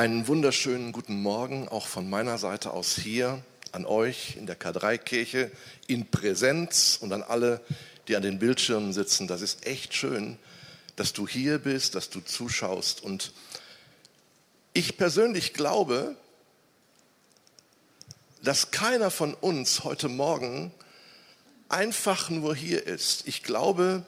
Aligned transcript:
Einen 0.00 0.26
wunderschönen 0.28 0.92
guten 0.92 1.20
Morgen 1.20 1.68
auch 1.68 1.86
von 1.86 2.08
meiner 2.08 2.38
Seite 2.38 2.70
aus 2.70 2.96
hier 2.96 3.44
an 3.72 3.84
euch 3.84 4.34
in 4.34 4.46
der 4.46 4.58
K3-Kirche 4.58 5.52
in 5.88 6.10
Präsenz 6.10 6.96
und 6.98 7.12
an 7.12 7.22
alle, 7.22 7.60
die 8.08 8.16
an 8.16 8.22
den 8.22 8.38
Bildschirmen 8.38 8.94
sitzen. 8.94 9.28
Das 9.28 9.42
ist 9.42 9.66
echt 9.66 9.92
schön, 9.92 10.38
dass 10.96 11.12
du 11.12 11.28
hier 11.28 11.58
bist, 11.58 11.96
dass 11.96 12.08
du 12.08 12.20
zuschaust. 12.20 13.02
Und 13.02 13.34
ich 14.72 14.96
persönlich 14.96 15.52
glaube, 15.52 16.16
dass 18.42 18.70
keiner 18.70 19.10
von 19.10 19.34
uns 19.34 19.84
heute 19.84 20.08
Morgen 20.08 20.72
einfach 21.68 22.30
nur 22.30 22.56
hier 22.56 22.86
ist. 22.86 23.28
Ich 23.28 23.42
glaube 23.42 24.06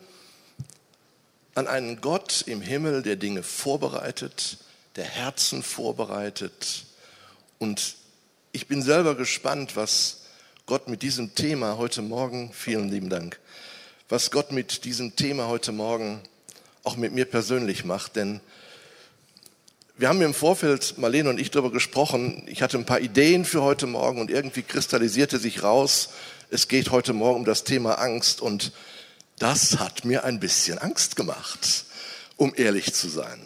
an 1.54 1.66
einen 1.66 2.00
Gott 2.00 2.44
im 2.46 2.62
Himmel, 2.62 3.02
der 3.02 3.16
Dinge 3.16 3.42
vorbereitet, 3.42 4.56
der 4.96 5.04
Herzen 5.04 5.62
vorbereitet. 5.62 6.84
Und 7.58 7.96
ich 8.52 8.66
bin 8.66 8.82
selber 8.82 9.14
gespannt, 9.14 9.76
was 9.76 10.22
Gott 10.66 10.88
mit 10.88 11.02
diesem 11.02 11.34
Thema 11.34 11.76
heute 11.78 12.02
Morgen, 12.02 12.52
vielen 12.52 12.90
lieben 12.90 13.08
Dank, 13.08 13.40
was 14.08 14.30
Gott 14.30 14.52
mit 14.52 14.84
diesem 14.84 15.16
Thema 15.16 15.48
heute 15.48 15.72
Morgen 15.72 16.20
auch 16.84 16.96
mit 16.96 17.12
mir 17.12 17.24
persönlich 17.24 17.84
macht. 17.84 18.16
Denn 18.16 18.40
wir 19.96 20.08
haben 20.08 20.20
im 20.20 20.34
Vorfeld, 20.34 20.98
Marlene 20.98 21.30
und 21.30 21.40
ich, 21.40 21.50
darüber 21.50 21.72
gesprochen. 21.72 22.42
Ich 22.46 22.62
hatte 22.62 22.76
ein 22.76 22.86
paar 22.86 23.00
Ideen 23.00 23.44
für 23.44 23.62
heute 23.62 23.86
Morgen 23.86 24.20
und 24.20 24.30
irgendwie 24.30 24.62
kristallisierte 24.62 25.38
sich 25.38 25.62
raus, 25.62 26.10
es 26.50 26.68
geht 26.68 26.90
heute 26.90 27.14
Morgen 27.14 27.40
um 27.40 27.44
das 27.46 27.64
Thema 27.64 27.94
Angst 27.94 28.42
und 28.42 28.72
das 29.38 29.78
hat 29.78 30.04
mir 30.04 30.24
ein 30.24 30.38
bisschen 30.38 30.76
Angst 30.78 31.16
gemacht, 31.16 31.86
um 32.36 32.52
ehrlich 32.54 32.92
zu 32.92 33.08
sein. 33.08 33.40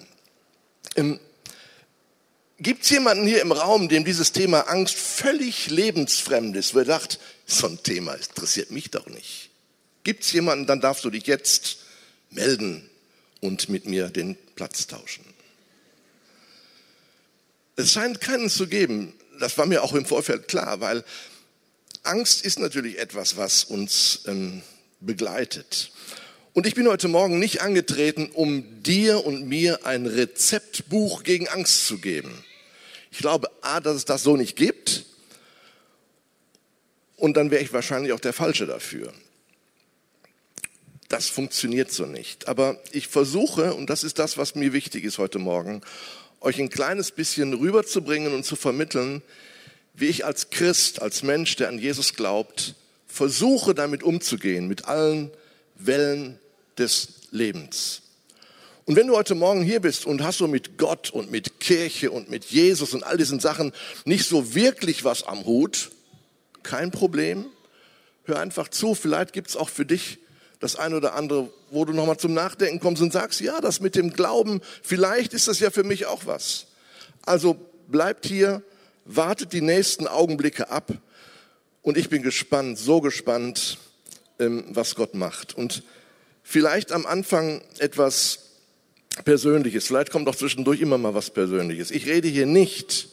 Gibt 2.58 2.84
es 2.84 2.90
jemanden 2.90 3.26
hier 3.26 3.42
im 3.42 3.52
Raum, 3.52 3.88
dem 3.88 4.04
dieses 4.04 4.32
Thema 4.32 4.62
Angst 4.62 4.94
völlig 4.94 5.68
lebensfremd 5.68 6.56
ist, 6.56 6.74
wo 6.74 6.78
er 6.78 6.86
sagt, 6.86 7.18
so 7.44 7.66
ein 7.66 7.82
Thema 7.82 8.14
interessiert 8.14 8.70
mich 8.70 8.90
doch 8.90 9.06
nicht? 9.06 9.50
Gibt 10.04 10.24
es 10.24 10.32
jemanden, 10.32 10.66
dann 10.66 10.80
darfst 10.80 11.04
du 11.04 11.10
dich 11.10 11.26
jetzt 11.26 11.78
melden 12.30 12.88
und 13.40 13.68
mit 13.68 13.86
mir 13.86 14.08
den 14.08 14.36
Platz 14.54 14.86
tauschen. 14.86 15.24
Es 17.76 17.92
scheint 17.92 18.22
keinen 18.22 18.48
zu 18.48 18.68
geben. 18.68 19.12
Das 19.38 19.58
war 19.58 19.66
mir 19.66 19.82
auch 19.82 19.92
im 19.92 20.06
Vorfeld 20.06 20.48
klar, 20.48 20.80
weil 20.80 21.04
Angst 22.04 22.42
ist 22.42 22.58
natürlich 22.58 22.98
etwas, 22.98 23.36
was 23.36 23.64
uns 23.64 24.20
ähm, 24.26 24.62
begleitet. 25.00 25.90
Und 26.54 26.66
ich 26.66 26.74
bin 26.74 26.88
heute 26.88 27.08
Morgen 27.08 27.38
nicht 27.38 27.60
angetreten, 27.60 28.30
um 28.32 28.82
dir 28.82 29.26
und 29.26 29.46
mir 29.46 29.84
ein 29.84 30.06
Rezeptbuch 30.06 31.22
gegen 31.22 31.48
Angst 31.48 31.86
zu 31.86 31.98
geben. 31.98 32.44
Ich 33.16 33.22
glaube, 33.22 33.50
A, 33.62 33.80
dass 33.80 33.96
es 33.96 34.04
das 34.04 34.22
so 34.22 34.36
nicht 34.36 34.56
gibt. 34.56 35.06
Und 37.16 37.38
dann 37.38 37.50
wäre 37.50 37.62
ich 37.62 37.72
wahrscheinlich 37.72 38.12
auch 38.12 38.20
der 38.20 38.34
Falsche 38.34 38.66
dafür. 38.66 39.10
Das 41.08 41.26
funktioniert 41.26 41.90
so 41.90 42.04
nicht. 42.04 42.46
Aber 42.46 42.78
ich 42.92 43.08
versuche, 43.08 43.72
und 43.72 43.88
das 43.88 44.04
ist 44.04 44.18
das, 44.18 44.36
was 44.36 44.54
mir 44.54 44.74
wichtig 44.74 45.02
ist 45.02 45.16
heute 45.16 45.38
Morgen, 45.38 45.80
euch 46.42 46.58
ein 46.58 46.68
kleines 46.68 47.10
bisschen 47.10 47.54
rüberzubringen 47.54 48.34
und 48.34 48.44
zu 48.44 48.54
vermitteln, 48.54 49.22
wie 49.94 50.08
ich 50.08 50.26
als 50.26 50.50
Christ, 50.50 51.00
als 51.00 51.22
Mensch, 51.22 51.56
der 51.56 51.68
an 51.68 51.78
Jesus 51.78 52.16
glaubt, 52.16 52.74
versuche 53.06 53.74
damit 53.74 54.02
umzugehen, 54.02 54.68
mit 54.68 54.84
allen 54.84 55.30
Wellen 55.76 56.38
des 56.76 57.08
Lebens. 57.30 58.02
Und 58.86 58.94
wenn 58.94 59.08
du 59.08 59.16
heute 59.16 59.34
Morgen 59.34 59.62
hier 59.62 59.80
bist 59.80 60.06
und 60.06 60.22
hast 60.22 60.38
so 60.38 60.46
mit 60.46 60.78
Gott 60.78 61.10
und 61.10 61.32
mit 61.32 61.58
Kirche 61.58 62.12
und 62.12 62.30
mit 62.30 62.44
Jesus 62.44 62.94
und 62.94 63.02
all 63.02 63.16
diesen 63.16 63.40
Sachen 63.40 63.72
nicht 64.04 64.28
so 64.28 64.54
wirklich 64.54 65.02
was 65.02 65.24
am 65.24 65.44
Hut, 65.44 65.90
kein 66.62 66.92
Problem. 66.92 67.46
Hör 68.26 68.38
einfach 68.38 68.68
zu, 68.68 68.94
vielleicht 68.94 69.32
gibt 69.32 69.48
es 69.48 69.56
auch 69.56 69.70
für 69.70 69.84
dich 69.84 70.18
das 70.60 70.76
eine 70.76 70.98
oder 70.98 71.14
andere, 71.14 71.50
wo 71.70 71.84
du 71.84 71.92
nochmal 71.92 72.16
zum 72.16 72.32
Nachdenken 72.32 72.78
kommst 72.78 73.02
und 73.02 73.12
sagst, 73.12 73.40
ja, 73.40 73.60
das 73.60 73.80
mit 73.80 73.96
dem 73.96 74.12
Glauben, 74.12 74.60
vielleicht 74.84 75.34
ist 75.34 75.48
das 75.48 75.58
ja 75.58 75.70
für 75.70 75.84
mich 75.84 76.06
auch 76.06 76.24
was. 76.24 76.66
Also 77.22 77.56
bleibt 77.88 78.24
hier, 78.24 78.62
wartet 79.04 79.52
die 79.52 79.62
nächsten 79.62 80.06
Augenblicke 80.06 80.70
ab 80.70 80.92
und 81.82 81.98
ich 81.98 82.08
bin 82.08 82.22
gespannt, 82.22 82.78
so 82.78 83.00
gespannt, 83.00 83.78
ähm, 84.38 84.64
was 84.68 84.94
Gott 84.94 85.14
macht. 85.14 85.54
Und 85.54 85.82
vielleicht 86.44 86.92
am 86.92 87.04
Anfang 87.04 87.62
etwas 87.78 88.45
Persönliches. 89.24 89.86
Vielleicht 89.86 90.10
kommt 90.10 90.28
auch 90.28 90.36
zwischendurch 90.36 90.80
immer 90.80 90.98
mal 90.98 91.14
was 91.14 91.30
Persönliches. 91.30 91.90
Ich 91.90 92.06
rede 92.06 92.28
hier 92.28 92.46
nicht, 92.46 93.08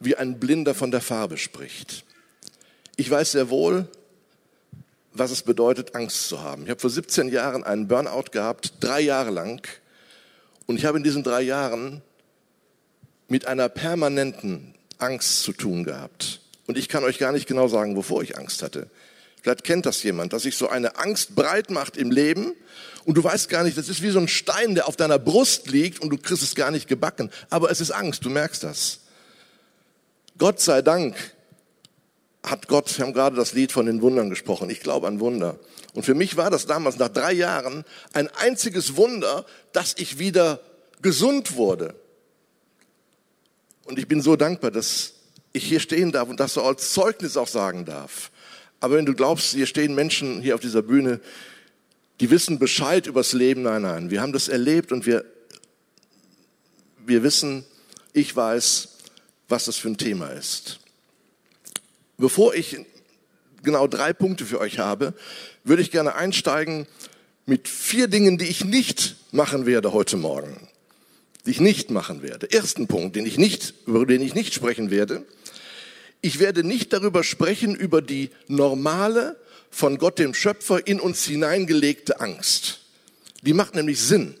wie 0.00 0.16
ein 0.16 0.38
Blinder 0.38 0.74
von 0.74 0.90
der 0.90 1.00
Farbe 1.00 1.38
spricht. 1.38 2.04
Ich 2.96 3.10
weiß 3.10 3.32
sehr 3.32 3.50
wohl, 3.50 3.88
was 5.12 5.30
es 5.30 5.42
bedeutet, 5.42 5.94
Angst 5.94 6.28
zu 6.28 6.42
haben. 6.42 6.64
Ich 6.64 6.70
habe 6.70 6.80
vor 6.80 6.90
17 6.90 7.28
Jahren 7.28 7.64
einen 7.64 7.88
Burnout 7.88 8.30
gehabt, 8.30 8.74
drei 8.80 9.00
Jahre 9.00 9.30
lang. 9.30 9.66
Und 10.66 10.76
ich 10.76 10.84
habe 10.84 10.98
in 10.98 11.04
diesen 11.04 11.22
drei 11.22 11.42
Jahren 11.42 12.02
mit 13.28 13.46
einer 13.46 13.68
permanenten 13.68 14.74
Angst 14.98 15.42
zu 15.42 15.52
tun 15.52 15.84
gehabt. 15.84 16.40
Und 16.66 16.76
ich 16.76 16.88
kann 16.88 17.04
euch 17.04 17.18
gar 17.18 17.32
nicht 17.32 17.46
genau 17.46 17.68
sagen, 17.68 17.96
wovor 17.96 18.22
ich 18.22 18.36
Angst 18.36 18.62
hatte. 18.62 18.88
Vielleicht 19.48 19.64
kennt 19.64 19.86
das 19.86 20.02
jemand, 20.02 20.34
dass 20.34 20.42
sich 20.42 20.58
so 20.58 20.68
eine 20.68 20.98
Angst 20.98 21.34
breit 21.34 21.70
macht 21.70 21.96
im 21.96 22.10
Leben 22.10 22.52
und 23.06 23.14
du 23.14 23.24
weißt 23.24 23.48
gar 23.48 23.64
nicht, 23.64 23.78
das 23.78 23.88
ist 23.88 24.02
wie 24.02 24.10
so 24.10 24.18
ein 24.18 24.28
Stein, 24.28 24.74
der 24.74 24.86
auf 24.86 24.94
deiner 24.94 25.18
Brust 25.18 25.68
liegt 25.70 26.00
und 26.00 26.10
du 26.10 26.18
kriegst 26.18 26.42
es 26.42 26.54
gar 26.54 26.70
nicht 26.70 26.86
gebacken. 26.86 27.30
Aber 27.48 27.70
es 27.70 27.80
ist 27.80 27.90
Angst, 27.90 28.26
du 28.26 28.28
merkst 28.28 28.62
das. 28.62 28.98
Gott 30.36 30.60
sei 30.60 30.82
Dank 30.82 31.16
hat 32.42 32.68
Gott, 32.68 32.98
wir 32.98 33.06
haben 33.06 33.14
gerade 33.14 33.36
das 33.36 33.54
Lied 33.54 33.72
von 33.72 33.86
den 33.86 34.02
Wundern 34.02 34.28
gesprochen, 34.28 34.68
ich 34.68 34.80
glaube 34.80 35.06
an 35.06 35.18
Wunder. 35.18 35.58
Und 35.94 36.02
für 36.02 36.14
mich 36.14 36.36
war 36.36 36.50
das 36.50 36.66
damals 36.66 36.98
nach 36.98 37.08
drei 37.08 37.32
Jahren 37.32 37.86
ein 38.12 38.28
einziges 38.28 38.96
Wunder, 38.96 39.46
dass 39.72 39.94
ich 39.96 40.18
wieder 40.18 40.60
gesund 41.00 41.56
wurde. 41.56 41.94
Und 43.86 43.98
ich 43.98 44.08
bin 44.08 44.20
so 44.20 44.36
dankbar, 44.36 44.72
dass 44.72 45.14
ich 45.54 45.64
hier 45.64 45.80
stehen 45.80 46.12
darf 46.12 46.28
und 46.28 46.38
das 46.38 46.52
so 46.52 46.62
als 46.62 46.92
Zeugnis 46.92 47.38
auch 47.38 47.48
sagen 47.48 47.86
darf. 47.86 48.30
Aber 48.80 48.96
wenn 48.96 49.06
du 49.06 49.14
glaubst, 49.14 49.52
hier 49.52 49.66
stehen 49.66 49.94
Menschen 49.94 50.40
hier 50.40 50.54
auf 50.54 50.60
dieser 50.60 50.82
Bühne, 50.82 51.20
die 52.20 52.30
wissen 52.30 52.58
Bescheid 52.58 53.06
übers 53.06 53.32
Leben. 53.32 53.62
Nein, 53.62 53.82
nein, 53.82 54.10
wir 54.10 54.20
haben 54.20 54.32
das 54.32 54.48
erlebt 54.48 54.92
und 54.92 55.06
wir, 55.06 55.24
wir 57.06 57.22
wissen, 57.22 57.64
ich 58.12 58.34
weiß, 58.34 58.88
was 59.48 59.64
das 59.64 59.76
für 59.76 59.88
ein 59.88 59.96
Thema 59.96 60.28
ist. 60.28 60.80
Bevor 62.16 62.54
ich 62.54 62.76
genau 63.62 63.86
drei 63.86 64.12
Punkte 64.12 64.44
für 64.44 64.60
euch 64.60 64.78
habe, 64.78 65.14
würde 65.64 65.82
ich 65.82 65.90
gerne 65.90 66.14
einsteigen 66.14 66.86
mit 67.46 67.68
vier 67.68 68.08
Dingen, 68.08 68.38
die 68.38 68.46
ich 68.46 68.64
nicht 68.64 69.16
machen 69.30 69.66
werde 69.66 69.92
heute 69.92 70.16
Morgen. 70.16 70.68
Die 71.46 71.50
ich 71.50 71.60
nicht 71.60 71.90
machen 71.90 72.22
werde. 72.22 72.50
Ersten 72.50 72.88
Punkt, 72.88 73.16
den 73.16 73.24
ich 73.24 73.38
nicht, 73.38 73.74
über 73.86 74.04
den 74.04 74.20
ich 74.20 74.34
nicht 74.34 74.52
sprechen 74.52 74.90
werde. 74.90 75.24
Ich 76.20 76.40
werde 76.40 76.64
nicht 76.64 76.92
darüber 76.92 77.22
sprechen, 77.22 77.74
über 77.74 78.02
die 78.02 78.30
normale 78.48 79.36
von 79.70 79.98
Gott 79.98 80.18
dem 80.18 80.34
Schöpfer 80.34 80.86
in 80.86 81.00
uns 81.00 81.24
hineingelegte 81.24 82.20
Angst. 82.20 82.80
Die 83.42 83.52
macht 83.52 83.74
nämlich 83.74 84.00
Sinn. 84.00 84.34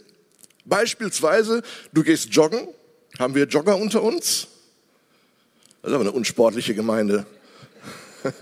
Beispielsweise, 0.64 1.62
du 1.92 2.02
gehst 2.02 2.34
joggen. 2.34 2.68
Haben 3.18 3.34
wir 3.34 3.46
Jogger 3.46 3.76
unter 3.76 4.02
uns? 4.02 4.48
Das 5.82 5.90
ist 5.90 5.94
aber 5.94 6.04
eine 6.04 6.12
unsportliche 6.12 6.74
Gemeinde. 6.74 7.26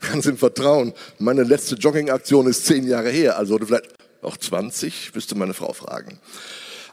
Ganz 0.00 0.26
im 0.26 0.38
Vertrauen. 0.38 0.92
Meine 1.18 1.42
letzte 1.42 1.74
Joggingaktion 1.74 2.46
ist 2.46 2.66
zehn 2.66 2.86
Jahre 2.86 3.10
her, 3.10 3.36
also 3.38 3.58
vielleicht 3.58 3.94
auch 4.22 4.36
20, 4.36 5.14
müsste 5.14 5.34
meine 5.34 5.54
Frau 5.54 5.72
fragen. 5.72 6.20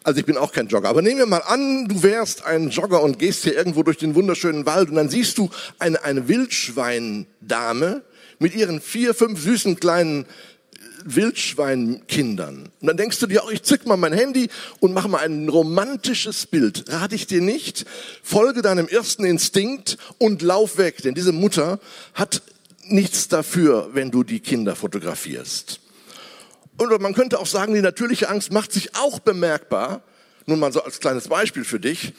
Also 0.03 0.19
ich 0.19 0.25
bin 0.25 0.37
auch 0.37 0.51
kein 0.51 0.67
Jogger. 0.67 0.89
Aber 0.89 1.01
nehmen 1.01 1.19
wir 1.19 1.25
mal 1.25 1.39
an, 1.39 1.87
du 1.87 2.03
wärst 2.03 2.45
ein 2.45 2.69
Jogger 2.69 3.01
und 3.01 3.19
gehst 3.19 3.43
hier 3.43 3.55
irgendwo 3.55 3.83
durch 3.83 3.97
den 3.97 4.15
wunderschönen 4.15 4.65
Wald 4.65 4.89
und 4.89 4.95
dann 4.95 5.09
siehst 5.09 5.37
du 5.37 5.49
eine, 5.79 6.03
eine 6.03 6.27
Wildschweindame, 6.27 8.03
mit 8.39 8.55
ihren 8.55 8.81
vier, 8.81 9.13
fünf 9.13 9.41
süßen 9.41 9.79
kleinen 9.79 10.25
Wildschweinkindern. 11.05 12.69
Und 12.79 12.87
dann 12.87 12.97
denkst 12.97 13.19
du 13.19 13.27
dir, 13.27 13.43
oh, 13.45 13.49
ich 13.49 13.63
zück 13.63 13.85
mal 13.85 13.97
mein 13.97 14.13
Handy 14.13 14.49
und 14.79 14.93
mach 14.93 15.07
mal 15.07 15.19
ein 15.19 15.47
romantisches 15.49 16.45
Bild. 16.45 16.85
Rate 16.89 17.15
ich 17.15 17.27
dir 17.27 17.41
nicht. 17.41 17.85
Folge 18.21 18.61
deinem 18.61 18.87
ersten 18.87 19.25
Instinkt 19.25 19.97
und 20.17 20.41
lauf 20.41 20.77
weg. 20.77 21.01
Denn 21.03 21.13
diese 21.13 21.31
Mutter 21.31 21.79
hat 22.13 22.41
nichts 22.85 23.27
dafür, 23.27 23.89
wenn 23.93 24.11
du 24.11 24.23
die 24.23 24.39
Kinder 24.39 24.75
fotografierst. 24.75 25.79
Und 26.77 27.01
man 27.01 27.13
könnte 27.13 27.39
auch 27.39 27.45
sagen, 27.45 27.73
die 27.73 27.81
natürliche 27.81 28.29
Angst 28.29 28.51
macht 28.51 28.71
sich 28.71 28.95
auch 28.95 29.19
bemerkbar. 29.19 30.01
Nun 30.45 30.59
mal 30.59 30.71
so 30.71 30.83
als 30.83 30.99
kleines 30.99 31.27
Beispiel 31.27 31.63
für 31.63 31.79
dich. 31.79 32.13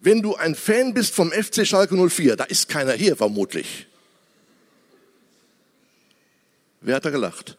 Wenn 0.00 0.22
du 0.22 0.36
ein 0.36 0.54
Fan 0.54 0.94
bist 0.94 1.14
vom 1.14 1.32
FC 1.32 1.66
Schalke 1.66 1.96
04, 1.96 2.36
da 2.36 2.44
ist 2.44 2.68
keiner 2.68 2.92
hier 2.92 3.16
vermutlich. 3.16 3.86
Wer 6.80 6.96
hat 6.96 7.04
da 7.04 7.10
gelacht? 7.10 7.56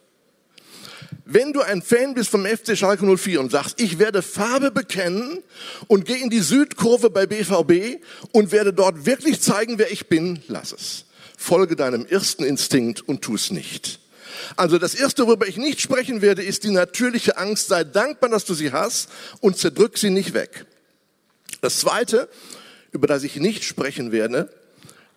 wenn 1.30 1.52
du 1.52 1.60
ein 1.60 1.82
Fan 1.82 2.14
bist 2.14 2.30
vom 2.30 2.46
FC 2.46 2.76
Schalke 2.76 3.04
04 3.04 3.40
und 3.40 3.52
sagst, 3.52 3.80
ich 3.80 3.98
werde 3.98 4.22
Farbe 4.22 4.70
bekennen 4.70 5.42
und 5.86 6.06
gehe 6.06 6.16
in 6.16 6.30
die 6.30 6.40
Südkurve 6.40 7.10
bei 7.10 7.26
BVB 7.26 8.02
und 8.32 8.50
werde 8.50 8.72
dort 8.72 9.04
wirklich 9.04 9.42
zeigen, 9.42 9.78
wer 9.78 9.92
ich 9.92 10.08
bin, 10.08 10.40
lass 10.48 10.72
es. 10.72 11.04
Folge 11.36 11.76
deinem 11.76 12.06
ersten 12.06 12.44
Instinkt 12.44 13.06
und 13.06 13.20
tu 13.20 13.34
es 13.34 13.50
nicht. 13.50 14.00
Also 14.56 14.78
das 14.78 14.94
erste, 14.94 15.26
worüber 15.26 15.46
ich 15.46 15.56
nicht 15.56 15.80
sprechen 15.80 16.22
werde, 16.22 16.42
ist 16.42 16.64
die 16.64 16.70
natürliche 16.70 17.36
Angst. 17.36 17.68
Sei 17.68 17.84
dankbar, 17.84 18.30
dass 18.30 18.44
du 18.44 18.54
sie 18.54 18.72
hast 18.72 19.08
und 19.40 19.58
zerdrück 19.58 19.98
sie 19.98 20.10
nicht 20.10 20.34
weg. 20.34 20.66
Das 21.60 21.78
zweite, 21.78 22.28
über 22.92 23.06
das 23.06 23.22
ich 23.22 23.36
nicht 23.36 23.64
sprechen 23.64 24.12
werde, 24.12 24.52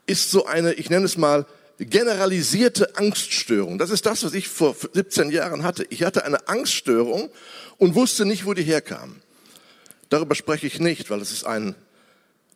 ist 0.08 0.32
so 0.32 0.46
eine, 0.46 0.74
ich 0.74 0.90
nenne 0.90 1.06
es 1.06 1.18
mal, 1.18 1.46
generalisierte 1.80 2.96
Angststörung. 2.96 3.78
Das 3.78 3.90
ist 3.90 4.06
das, 4.06 4.24
was 4.24 4.34
ich 4.34 4.48
vor 4.48 4.76
17 4.94 5.32
Jahren 5.32 5.64
hatte. 5.64 5.86
Ich 5.90 6.04
hatte 6.04 6.26
eine 6.26 6.48
Angststörung 6.48 7.30
und 7.78 7.96
wusste 7.96 8.26
nicht, 8.26 8.46
wo 8.46 8.54
die 8.54 8.64
herkam. 8.64 9.22
Darüber 10.10 10.36
spreche 10.36 10.68
ich 10.68 10.80
nicht, 10.80 11.10
weil 11.10 11.22
es 11.22 11.32
ist 11.32 11.46
ein 11.46 11.76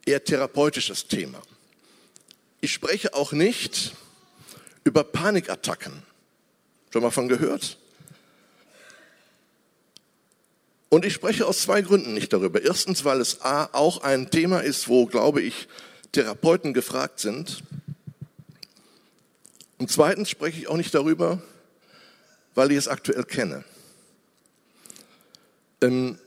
eher 0.05 0.23
therapeutisches 0.23 1.07
Thema. 1.07 1.41
Ich 2.61 2.73
spreche 2.73 3.13
auch 3.13 3.31
nicht 3.31 3.93
über 4.83 5.03
Panikattacken. 5.03 6.03
Schon 6.95 7.03
mal 7.03 7.11
von 7.11 7.27
gehört? 7.27 7.77
Und 10.87 11.03
ich 11.03 11.13
spreche 11.13 11.45
aus 11.45 11.63
zwei 11.63 11.81
Gründen 11.81 12.13
nicht 12.13 12.31
darüber. 12.31 12.61
Erstens, 12.61 13.03
weil 13.03 13.19
es 13.19 13.41
A, 13.41 13.65
auch 13.73 14.01
ein 14.03 14.31
Thema 14.31 14.61
ist, 14.61 14.87
wo, 14.87 15.05
glaube 15.05 15.41
ich, 15.41 15.67
Therapeuten 16.13 16.73
gefragt 16.73 17.19
sind. 17.19 17.63
Und 19.77 19.91
zweitens 19.91 20.29
spreche 20.29 20.57
ich 20.57 20.69
auch 20.69 20.77
nicht 20.77 20.95
darüber, 20.95 21.41
weil 22.53 22.71
ich 22.71 22.77
es 22.77 22.87
aktuell 22.87 23.25
kenne. 23.25 23.65
Ähm, 25.81 26.17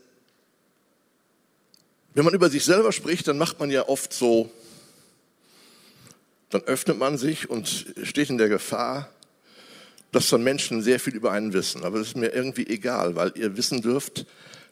wenn 2.13 2.25
man 2.25 2.35
über 2.35 2.51
sich 2.51 2.63
selber 2.63 2.91
spricht, 2.91 3.27
dann 3.27 3.39
macht 3.39 3.59
man 3.59 3.71
ja 3.71 3.89
oft 3.89 4.13
so, 4.13 4.51
dann 6.51 6.61
öffnet 6.61 6.99
man 6.99 7.17
sich 7.17 7.49
und 7.49 7.87
steht 8.03 8.29
in 8.29 8.37
der 8.37 8.49
Gefahr, 8.49 9.09
dass 10.11 10.27
von 10.27 10.43
Menschen 10.43 10.81
sehr 10.81 10.99
viel 10.99 11.15
über 11.15 11.31
einen 11.31 11.53
wissen. 11.53 11.83
Aber 11.83 11.99
das 11.99 12.09
ist 12.09 12.17
mir 12.17 12.33
irgendwie 12.33 12.67
egal, 12.67 13.15
weil 13.15 13.31
ihr 13.35 13.57
wissen 13.57 13.81
dürft, 13.81 14.25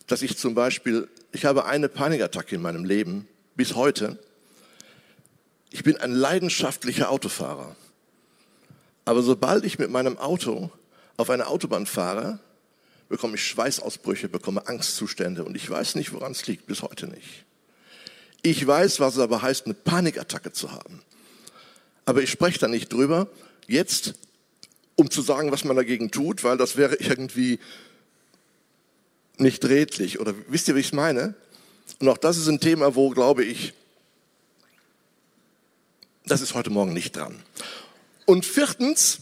dass 0.07 0.21
ich 0.21 0.37
zum 0.37 0.55
Beispiel, 0.55 1.07
ich 1.31 1.45
habe 1.45 1.65
eine 1.65 1.89
Panikattacke 1.89 2.55
in 2.55 2.61
meinem 2.61 2.85
Leben 2.85 3.27
bis 3.55 3.75
heute. 3.75 4.17
Ich 5.69 5.83
bin 5.83 5.97
ein 5.97 6.11
leidenschaftlicher 6.11 7.11
Autofahrer. 7.11 7.75
Aber 9.05 9.21
sobald 9.21 9.63
ich 9.63 9.79
mit 9.79 9.91
meinem 9.91 10.17
Auto 10.17 10.71
auf 11.17 11.29
eine 11.29 11.47
Autobahn 11.47 11.85
fahre, 11.85 12.39
bekomme 13.09 13.35
ich 13.35 13.45
Schweißausbrüche, 13.45 14.29
bekomme 14.29 14.67
Angstzustände 14.67 15.43
und 15.43 15.55
ich 15.55 15.69
weiß 15.69 15.95
nicht, 15.95 16.13
woran 16.13 16.31
es 16.31 16.45
liegt, 16.47 16.67
bis 16.67 16.81
heute 16.81 17.07
nicht. 17.07 17.45
Ich 18.41 18.65
weiß, 18.65 18.99
was 18.99 19.15
es 19.15 19.19
aber 19.19 19.41
heißt, 19.41 19.65
eine 19.65 19.73
Panikattacke 19.73 20.51
zu 20.51 20.71
haben. 20.71 21.01
Aber 22.05 22.21
ich 22.21 22.29
spreche 22.29 22.59
da 22.59 22.67
nicht 22.67 22.91
drüber, 22.91 23.27
jetzt, 23.67 24.13
um 24.97 25.09
zu 25.09 25.21
sagen, 25.21 25.51
was 25.51 25.63
man 25.63 25.77
dagegen 25.77 26.11
tut, 26.11 26.43
weil 26.43 26.57
das 26.57 26.75
wäre 26.75 26.95
irgendwie 26.95 27.59
nicht 29.37 29.63
redlich. 29.63 30.19
Oder 30.19 30.33
wisst 30.49 30.67
ihr, 30.67 30.75
wie 30.75 30.81
ich 30.81 30.87
es 30.87 30.93
meine? 30.93 31.35
Und 31.99 32.09
auch 32.09 32.17
das 32.17 32.37
ist 32.37 32.47
ein 32.47 32.59
Thema, 32.59 32.95
wo, 32.95 33.11
glaube 33.11 33.45
ich, 33.45 33.73
das 36.25 36.41
ist 36.41 36.55
heute 36.55 36.71
Morgen 36.71 36.93
nicht 36.93 37.15
dran. 37.15 37.39
Und 38.25 38.45
viertens, 38.45 39.19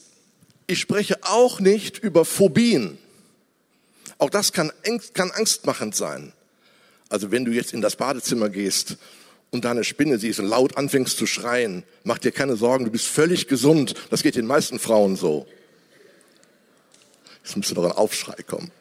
ich 0.65 0.79
spreche 0.79 1.19
auch 1.23 1.59
nicht 1.59 1.99
über 1.99 2.25
Phobien. 2.25 2.97
Auch 4.17 4.29
das 4.29 4.53
kann, 4.53 4.71
kann 5.13 5.29
angstmachend 5.31 5.95
sein. 5.95 6.33
Also 7.09 7.31
wenn 7.31 7.45
du 7.45 7.51
jetzt 7.51 7.73
in 7.73 7.81
das 7.81 7.97
Badezimmer 7.97 8.49
gehst 8.49 8.97
und 9.51 9.65
da 9.65 9.71
eine 9.71 9.83
Spinne 9.83 10.17
siehst 10.17 10.39
und 10.39 10.47
laut 10.47 10.77
anfängst 10.77 11.17
zu 11.17 11.27
schreien, 11.27 11.83
mach 12.03 12.17
dir 12.17 12.31
keine 12.31 12.55
Sorgen, 12.55 12.85
du 12.85 12.91
bist 12.91 13.07
völlig 13.07 13.47
gesund. 13.47 13.93
Das 14.09 14.23
geht 14.23 14.35
den 14.35 14.47
meisten 14.47 14.79
Frauen 14.79 15.17
so. 15.17 15.45
Jetzt 17.45 17.55
müsste 17.57 17.75
doch 17.75 17.85
ein 17.85 17.91
Aufschrei 17.91 18.41
kommen. 18.41 18.71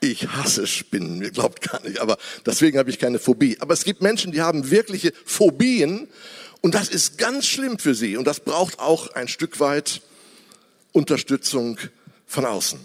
Ich 0.00 0.28
hasse 0.28 0.66
Spinnen, 0.66 1.20
ihr 1.20 1.30
glaubt 1.30 1.60
gar 1.60 1.82
nicht, 1.82 1.98
aber 1.98 2.16
deswegen 2.46 2.78
habe 2.78 2.88
ich 2.88 2.98
keine 2.98 3.18
Phobie. 3.18 3.58
Aber 3.60 3.74
es 3.74 3.84
gibt 3.84 4.00
Menschen, 4.00 4.32
die 4.32 4.40
haben 4.40 4.70
wirkliche 4.70 5.12
Phobien 5.26 6.08
und 6.62 6.74
das 6.74 6.88
ist 6.88 7.18
ganz 7.18 7.46
schlimm 7.46 7.78
für 7.78 7.94
sie 7.94 8.16
und 8.16 8.24
das 8.24 8.40
braucht 8.40 8.78
auch 8.78 9.10
ein 9.10 9.28
Stück 9.28 9.60
weit 9.60 10.00
Unterstützung 10.92 11.78
von 12.26 12.46
außen. 12.46 12.80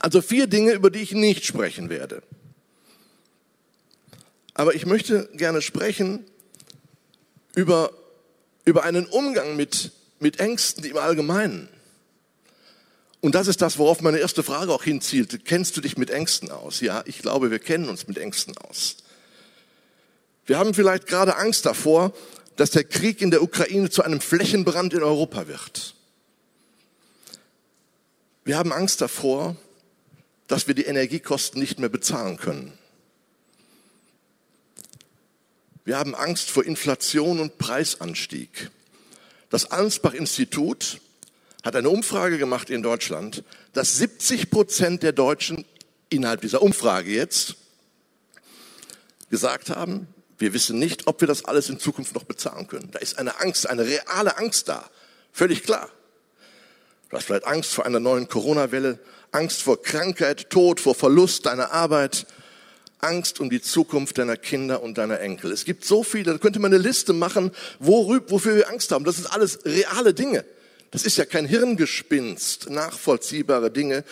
Also 0.00 0.20
vier 0.20 0.46
Dinge, 0.46 0.72
über 0.72 0.90
die 0.90 1.00
ich 1.00 1.12
nicht 1.12 1.46
sprechen 1.46 1.88
werde. 1.88 2.22
Aber 4.52 4.74
ich 4.74 4.84
möchte 4.84 5.30
gerne 5.32 5.62
sprechen 5.62 6.26
über, 7.54 7.92
über 8.66 8.82
einen 8.82 9.06
Umgang 9.06 9.56
mit, 9.56 9.92
mit 10.18 10.38
Ängsten 10.38 10.84
im 10.84 10.98
Allgemeinen. 10.98 11.70
Und 13.20 13.34
das 13.34 13.48
ist 13.48 13.62
das, 13.62 13.78
worauf 13.78 14.00
meine 14.00 14.18
erste 14.18 14.42
Frage 14.42 14.72
auch 14.72 14.84
hinzielt. 14.84 15.44
Kennst 15.44 15.76
du 15.76 15.80
dich 15.80 15.96
mit 15.96 16.10
Ängsten 16.10 16.50
aus? 16.50 16.80
Ja, 16.80 17.02
ich 17.06 17.18
glaube, 17.18 17.50
wir 17.50 17.58
kennen 17.58 17.88
uns 17.88 18.06
mit 18.06 18.16
Ängsten 18.16 18.56
aus. 18.58 18.98
Wir 20.46 20.58
haben 20.58 20.72
vielleicht 20.72 21.06
gerade 21.06 21.36
Angst 21.36 21.66
davor, 21.66 22.12
dass 22.56 22.70
der 22.70 22.84
Krieg 22.84 23.20
in 23.20 23.30
der 23.30 23.42
Ukraine 23.42 23.90
zu 23.90 24.02
einem 24.02 24.20
Flächenbrand 24.20 24.94
in 24.94 25.02
Europa 25.02 25.48
wird. 25.48 25.94
Wir 28.44 28.56
haben 28.56 28.72
Angst 28.72 29.00
davor, 29.00 29.56
dass 30.46 30.66
wir 30.66 30.74
die 30.74 30.84
Energiekosten 30.84 31.60
nicht 31.60 31.78
mehr 31.78 31.90
bezahlen 31.90 32.38
können. 32.38 32.72
Wir 35.84 35.98
haben 35.98 36.14
Angst 36.14 36.50
vor 36.50 36.64
Inflation 36.64 37.40
und 37.40 37.58
Preisanstieg. 37.58 38.70
Das 39.50 39.70
Ansbach-Institut 39.70 41.00
hat 41.64 41.76
eine 41.76 41.90
Umfrage 41.90 42.38
gemacht 42.38 42.70
in 42.70 42.82
Deutschland, 42.82 43.42
dass 43.72 43.96
70 43.96 44.50
Prozent 44.50 45.02
der 45.02 45.12
Deutschen 45.12 45.64
innerhalb 46.08 46.40
dieser 46.40 46.62
Umfrage 46.62 47.10
jetzt 47.10 47.56
gesagt 49.30 49.70
haben, 49.70 50.08
wir 50.38 50.54
wissen 50.54 50.78
nicht, 50.78 51.06
ob 51.06 51.20
wir 51.20 51.28
das 51.28 51.44
alles 51.44 51.68
in 51.68 51.80
Zukunft 51.80 52.14
noch 52.14 52.24
bezahlen 52.24 52.68
können. 52.68 52.90
Da 52.92 53.00
ist 53.00 53.18
eine 53.18 53.40
Angst, 53.40 53.68
eine 53.68 53.84
reale 53.84 54.38
Angst 54.38 54.68
da. 54.68 54.88
Völlig 55.32 55.64
klar. 55.64 55.88
Du 57.10 57.16
hast 57.16 57.24
vielleicht 57.24 57.46
Angst 57.46 57.72
vor 57.72 57.86
einer 57.86 58.00
neuen 58.00 58.28
Corona-Welle, 58.28 58.98
Angst 59.32 59.62
vor 59.62 59.82
Krankheit, 59.82 60.50
Tod, 60.50 60.80
vor 60.80 60.94
Verlust 60.94 61.46
deiner 61.46 61.72
Arbeit, 61.72 62.26
Angst 63.00 63.40
um 63.40 63.50
die 63.50 63.60
Zukunft 63.60 64.18
deiner 64.18 64.36
Kinder 64.36 64.82
und 64.82 64.98
deiner 64.98 65.20
Enkel. 65.20 65.52
Es 65.52 65.64
gibt 65.64 65.84
so 65.84 66.02
viele, 66.02 66.32
da 66.32 66.38
könnte 66.38 66.60
man 66.60 66.72
eine 66.72 66.82
Liste 66.82 67.12
machen, 67.12 67.52
wofür 67.78 68.56
wir 68.56 68.68
Angst 68.68 68.92
haben. 68.92 69.04
Das 69.04 69.18
ist 69.18 69.26
alles 69.26 69.64
reale 69.64 70.14
Dinge. 70.14 70.44
Das 70.90 71.04
ist 71.04 71.18
ja 71.18 71.24
kein 71.24 71.46
Hirngespinst, 71.46 72.70
nachvollziehbare 72.70 73.70
Dinge. 73.70 74.04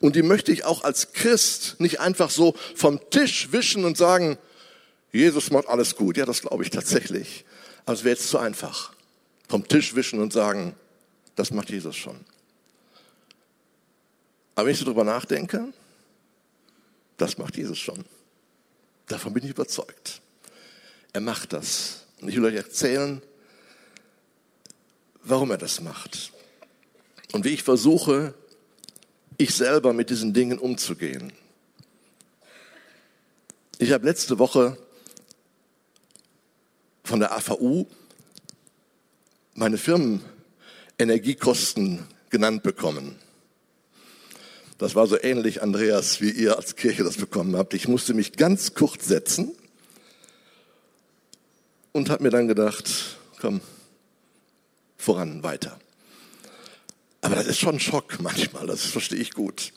Und 0.00 0.16
die 0.16 0.22
möchte 0.22 0.52
ich 0.52 0.64
auch 0.64 0.84
als 0.84 1.12
Christ 1.12 1.76
nicht 1.78 2.00
einfach 2.00 2.30
so 2.30 2.54
vom 2.74 3.00
Tisch 3.10 3.52
wischen 3.52 3.84
und 3.84 3.96
sagen, 3.96 4.38
Jesus 5.12 5.50
macht 5.50 5.68
alles 5.68 5.94
gut. 5.94 6.16
Ja, 6.16 6.26
das 6.26 6.42
glaube 6.42 6.64
ich 6.64 6.70
tatsächlich. 6.70 7.44
Aber 7.86 7.94
es 7.94 8.04
wäre 8.04 8.16
jetzt 8.16 8.28
zu 8.28 8.38
einfach. 8.38 8.92
Vom 9.48 9.66
Tisch 9.68 9.94
wischen 9.94 10.20
und 10.20 10.32
sagen, 10.32 10.74
das 11.36 11.50
macht 11.50 11.70
Jesus 11.70 11.96
schon. 11.96 12.18
Aber 14.54 14.66
wenn 14.66 14.72
ich 14.72 14.78
so 14.78 14.84
drüber 14.84 15.04
nachdenke, 15.04 15.72
das 17.16 17.38
macht 17.38 17.56
Jesus 17.56 17.78
schon. 17.78 18.04
Davon 19.06 19.32
bin 19.32 19.44
ich 19.44 19.50
überzeugt. 19.50 20.20
Er 21.12 21.20
macht 21.20 21.52
das. 21.52 22.06
Und 22.20 22.28
ich 22.28 22.36
will 22.36 22.46
euch 22.46 22.56
erzählen, 22.56 23.22
warum 25.24 25.50
er 25.50 25.58
das 25.58 25.80
macht. 25.80 26.32
Und 27.32 27.44
wie 27.44 27.50
ich 27.50 27.62
versuche, 27.62 28.34
ich 29.38 29.54
selber 29.54 29.92
mit 29.92 30.10
diesen 30.10 30.32
Dingen 30.32 30.58
umzugehen. 30.58 31.32
Ich 33.78 33.92
habe 33.92 34.06
letzte 34.06 34.38
Woche 34.38 34.78
von 37.02 37.18
der 37.18 37.32
AVU 37.32 37.86
meine 39.54 39.78
Firmenenergiekosten 39.78 42.06
genannt 42.30 42.62
bekommen. 42.62 43.18
Das 44.78 44.94
war 44.94 45.06
so 45.06 45.20
ähnlich, 45.20 45.62
Andreas, 45.62 46.20
wie 46.20 46.30
ihr 46.30 46.56
als 46.56 46.76
Kirche 46.76 47.04
das 47.04 47.16
bekommen 47.16 47.56
habt. 47.56 47.74
Ich 47.74 47.88
musste 47.88 48.14
mich 48.14 48.32
ganz 48.32 48.74
kurz 48.74 49.06
setzen 49.06 49.52
und 51.92 52.10
habe 52.10 52.24
mir 52.24 52.30
dann 52.30 52.48
gedacht, 52.48 53.18
komm, 53.40 53.60
voran, 54.96 55.42
weiter. 55.42 55.78
Aber 57.20 57.36
das 57.36 57.46
ist 57.46 57.58
schon 57.58 57.76
ein 57.76 57.80
Schock 57.80 58.20
manchmal, 58.20 58.66
das 58.66 58.82
verstehe 58.84 59.20
ich 59.20 59.32
gut. 59.32 59.72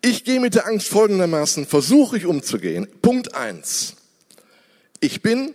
Ich 0.00 0.24
gehe 0.24 0.40
mit 0.40 0.54
der 0.54 0.66
Angst 0.66 0.88
folgendermaßen, 0.88 1.66
versuche 1.66 2.16
ich 2.16 2.24
umzugehen. 2.24 2.88
Punkt 3.02 3.34
eins: 3.34 3.96
Ich 5.00 5.22
bin 5.22 5.54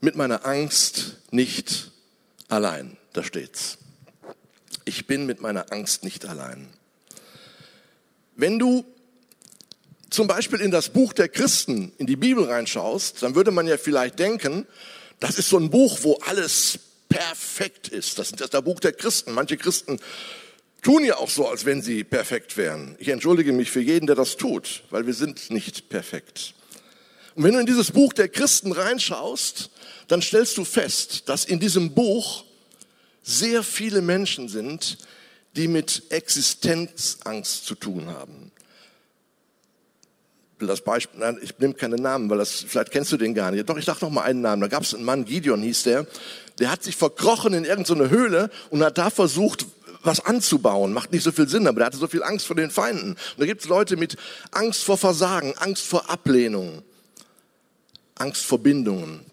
mit 0.00 0.16
meiner 0.16 0.46
Angst 0.46 1.18
nicht 1.30 1.90
allein. 2.48 2.96
Da 3.12 3.22
steht's. 3.22 3.78
Ich 4.84 5.06
bin 5.06 5.26
mit 5.26 5.40
meiner 5.40 5.70
Angst 5.72 6.02
nicht 6.02 6.24
allein. 6.24 6.68
Wenn 8.36 8.58
du 8.58 8.84
zum 10.08 10.26
Beispiel 10.26 10.60
in 10.60 10.70
das 10.70 10.88
Buch 10.88 11.12
der 11.12 11.28
Christen, 11.28 11.92
in 11.98 12.06
die 12.06 12.16
Bibel 12.16 12.44
reinschaust, 12.44 13.22
dann 13.22 13.34
würde 13.34 13.50
man 13.50 13.66
ja 13.66 13.76
vielleicht 13.76 14.18
denken, 14.18 14.66
das 15.20 15.38
ist 15.38 15.50
so 15.50 15.58
ein 15.58 15.70
Buch, 15.70 15.98
wo 16.02 16.14
alles 16.26 16.78
perfekt 17.10 17.88
ist. 17.88 18.18
Das 18.18 18.30
ist 18.30 18.54
das 18.54 18.64
Buch 18.64 18.80
der 18.80 18.94
Christen. 18.94 19.32
Manche 19.32 19.58
Christen 19.58 20.00
tun 20.80 21.04
ja 21.04 21.16
auch 21.16 21.28
so, 21.28 21.46
als 21.46 21.66
wenn 21.66 21.82
sie 21.82 22.04
perfekt 22.04 22.56
wären. 22.56 22.96
Ich 22.98 23.08
entschuldige 23.08 23.52
mich 23.52 23.70
für 23.70 23.80
jeden, 23.80 24.06
der 24.06 24.16
das 24.16 24.38
tut, 24.38 24.84
weil 24.88 25.06
wir 25.06 25.12
sind 25.12 25.50
nicht 25.50 25.90
perfekt. 25.90 26.54
Und 27.34 27.44
wenn 27.44 27.52
du 27.52 27.60
in 27.60 27.66
dieses 27.66 27.90
Buch 27.92 28.14
der 28.14 28.28
Christen 28.28 28.72
reinschaust, 28.72 29.70
dann 30.08 30.22
stellst 30.22 30.56
du 30.56 30.64
fest, 30.64 31.28
dass 31.28 31.44
in 31.44 31.60
diesem 31.60 31.94
Buch 31.94 32.44
sehr 33.22 33.62
viele 33.62 34.00
Menschen 34.00 34.48
sind, 34.48 34.98
die 35.56 35.68
mit 35.68 36.04
Existenzangst 36.10 37.66
zu 37.66 37.74
tun 37.74 38.06
haben. 38.06 38.52
Das 40.58 40.82
Beispiel, 40.82 41.20
nein, 41.20 41.38
ich 41.40 41.58
nehme 41.58 41.74
keine 41.74 41.96
Namen, 41.96 42.28
weil 42.28 42.38
das, 42.38 42.64
vielleicht 42.66 42.90
kennst 42.90 43.10
du 43.12 43.16
den 43.16 43.34
gar 43.34 43.50
nicht. 43.50 43.68
Doch, 43.68 43.78
ich 43.78 43.84
sag 43.84 44.00
noch 44.02 44.10
mal 44.10 44.22
einen 44.22 44.42
Namen. 44.42 44.60
Da 44.60 44.68
gab 44.68 44.82
es 44.82 44.94
einen 44.94 45.04
Mann, 45.04 45.24
Gideon 45.24 45.62
hieß 45.62 45.84
der, 45.84 46.06
der 46.60 46.70
hat 46.70 46.82
sich 46.82 46.94
verkrochen 46.94 47.54
in 47.54 47.64
irgendeine 47.64 48.10
Höhle 48.10 48.50
und 48.68 48.84
hat 48.84 48.98
da 48.98 49.10
versucht, 49.10 49.66
was 50.02 50.20
anzubauen. 50.20 50.92
Macht 50.92 51.12
nicht 51.12 51.24
so 51.24 51.32
viel 51.32 51.48
Sinn, 51.48 51.66
aber 51.66 51.80
der 51.80 51.86
hatte 51.86 51.96
so 51.96 52.06
viel 52.06 52.22
Angst 52.22 52.46
vor 52.46 52.56
den 52.56 52.70
Feinden. 52.70 53.10
Und 53.12 53.38
da 53.38 53.46
gibt 53.46 53.62
es 53.62 53.68
Leute 53.68 53.96
mit 53.96 54.16
Angst 54.50 54.84
vor 54.84 54.98
Versagen, 54.98 55.54
Angst 55.56 55.84
vor 55.84 56.08
Ablehnung, 56.10 56.82
Angst 58.14 58.44
vor 58.44 58.58
Bindungen 58.58 59.24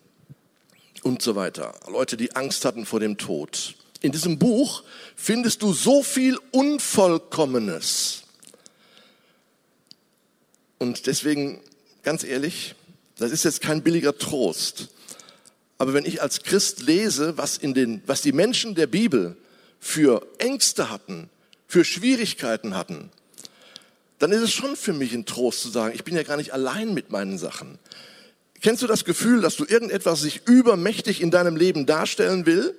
und 1.03 1.21
so 1.21 1.35
weiter. 1.35 1.73
Leute, 1.89 2.17
die 2.17 2.35
Angst 2.35 2.65
hatten 2.65 2.85
vor 2.85 2.99
dem 2.99 3.17
Tod. 3.17 3.75
In 4.01 4.11
diesem 4.11 4.39
Buch 4.39 4.83
findest 5.15 5.61
du 5.61 5.73
so 5.73 6.03
viel 6.03 6.37
Unvollkommenes. 6.51 8.23
Und 10.77 11.07
deswegen, 11.07 11.61
ganz 12.03 12.23
ehrlich, 12.23 12.75
das 13.17 13.31
ist 13.31 13.43
jetzt 13.43 13.61
kein 13.61 13.81
billiger 13.81 14.17
Trost. 14.17 14.89
Aber 15.77 15.93
wenn 15.93 16.05
ich 16.05 16.21
als 16.21 16.43
Christ 16.43 16.81
lese, 16.81 17.37
was, 17.37 17.57
in 17.57 17.73
den, 17.73 18.01
was 18.05 18.21
die 18.21 18.31
Menschen 18.31 18.75
der 18.75 18.87
Bibel 18.87 19.37
für 19.79 20.25
Ängste 20.39 20.89
hatten, 20.89 21.29
für 21.67 21.83
Schwierigkeiten 21.85 22.75
hatten, 22.75 23.11
dann 24.19 24.31
ist 24.31 24.41
es 24.41 24.51
schon 24.51 24.75
für 24.75 24.93
mich 24.93 25.13
ein 25.13 25.25
Trost 25.25 25.61
zu 25.61 25.69
sagen, 25.69 25.93
ich 25.93 26.03
bin 26.03 26.15
ja 26.15 26.23
gar 26.23 26.37
nicht 26.37 26.53
allein 26.53 26.93
mit 26.93 27.11
meinen 27.11 27.37
Sachen. 27.37 27.77
Kennst 28.61 28.81
du 28.81 28.87
das 28.87 29.05
Gefühl, 29.05 29.41
dass 29.41 29.55
du 29.55 29.65
irgendetwas 29.65 30.21
sich 30.21 30.41
übermächtig 30.47 31.21
in 31.21 31.29
deinem 31.29 31.55
Leben 31.55 31.85
darstellen 31.85 32.47
will 32.47 32.75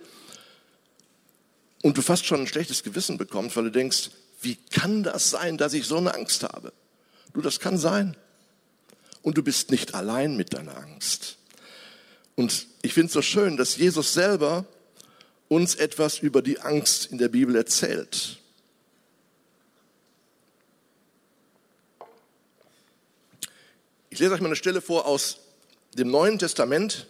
und 1.82 1.96
du 1.96 2.02
fast 2.02 2.26
schon 2.26 2.40
ein 2.40 2.46
schlechtes 2.48 2.82
Gewissen 2.82 3.18
bekommst, 3.18 3.56
weil 3.56 3.64
du 3.64 3.70
denkst, 3.70 4.10
wie 4.40 4.56
kann 4.56 5.04
das 5.04 5.30
sein, 5.30 5.56
dass 5.56 5.74
ich 5.74 5.86
so 5.86 5.98
eine 5.98 6.14
Angst 6.14 6.42
habe? 6.42 6.72
Du, 7.32 7.40
das 7.40 7.60
kann 7.60 7.78
sein. 7.78 8.16
Und 9.22 9.36
du 9.36 9.42
bist 9.42 9.70
nicht 9.70 9.94
allein 9.94 10.36
mit 10.36 10.54
deiner 10.54 10.76
Angst. 10.76 11.36
Und 12.38 12.68
ich 12.82 12.94
finde 12.94 13.08
es 13.08 13.14
so 13.14 13.20
schön, 13.20 13.56
dass 13.56 13.78
Jesus 13.78 14.12
selber 14.12 14.64
uns 15.48 15.74
etwas 15.74 16.20
über 16.20 16.40
die 16.40 16.60
Angst 16.60 17.06
in 17.06 17.18
der 17.18 17.26
Bibel 17.26 17.56
erzählt. 17.56 18.38
Ich 24.08 24.20
lese 24.20 24.32
euch 24.32 24.40
mal 24.40 24.46
eine 24.46 24.54
Stelle 24.54 24.80
vor 24.80 25.06
aus 25.06 25.38
dem 25.94 26.12
Neuen 26.12 26.38
Testament, 26.38 27.08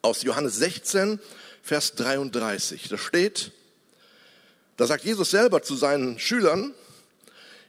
aus 0.00 0.22
Johannes 0.22 0.58
16, 0.58 1.18
Vers 1.64 1.96
33. 1.96 2.88
Da 2.90 2.96
steht, 2.96 3.50
da 4.76 4.86
sagt 4.86 5.04
Jesus 5.04 5.32
selber 5.32 5.60
zu 5.64 5.74
seinen 5.74 6.20
Schülern, 6.20 6.72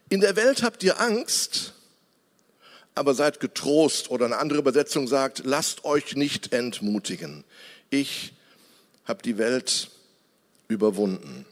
in 0.10 0.22
der 0.22 0.36
Welt 0.36 0.62
habt 0.62 0.84
ihr 0.84 1.02
Angst, 1.02 1.74
aber 2.96 3.14
seid 3.14 3.40
getrost. 3.40 4.10
Oder 4.10 4.26
eine 4.26 4.38
andere 4.38 4.60
Übersetzung 4.60 5.08
sagt, 5.08 5.42
lasst 5.46 5.86
euch 5.86 6.16
nicht 6.16 6.54
entmutigen. 6.54 7.44
Ich 7.90 8.34
habe 9.06 9.22
die 9.22 9.38
Welt 9.38 9.92
überwunden. 10.68 11.46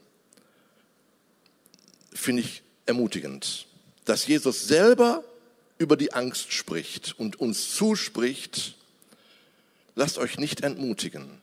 Finde 2.14 2.42
ich 2.42 2.64
ermutigend, 2.86 3.68
dass 4.06 4.26
Jesus 4.28 4.68
selber 4.68 5.24
über 5.78 5.98
die 5.98 6.14
Angst 6.14 6.54
spricht 6.54 7.16
und 7.18 7.40
uns 7.40 7.76
zuspricht, 7.76 8.76
lasst 9.96 10.18
euch 10.18 10.38
nicht 10.38 10.62
entmutigen. 10.62 11.42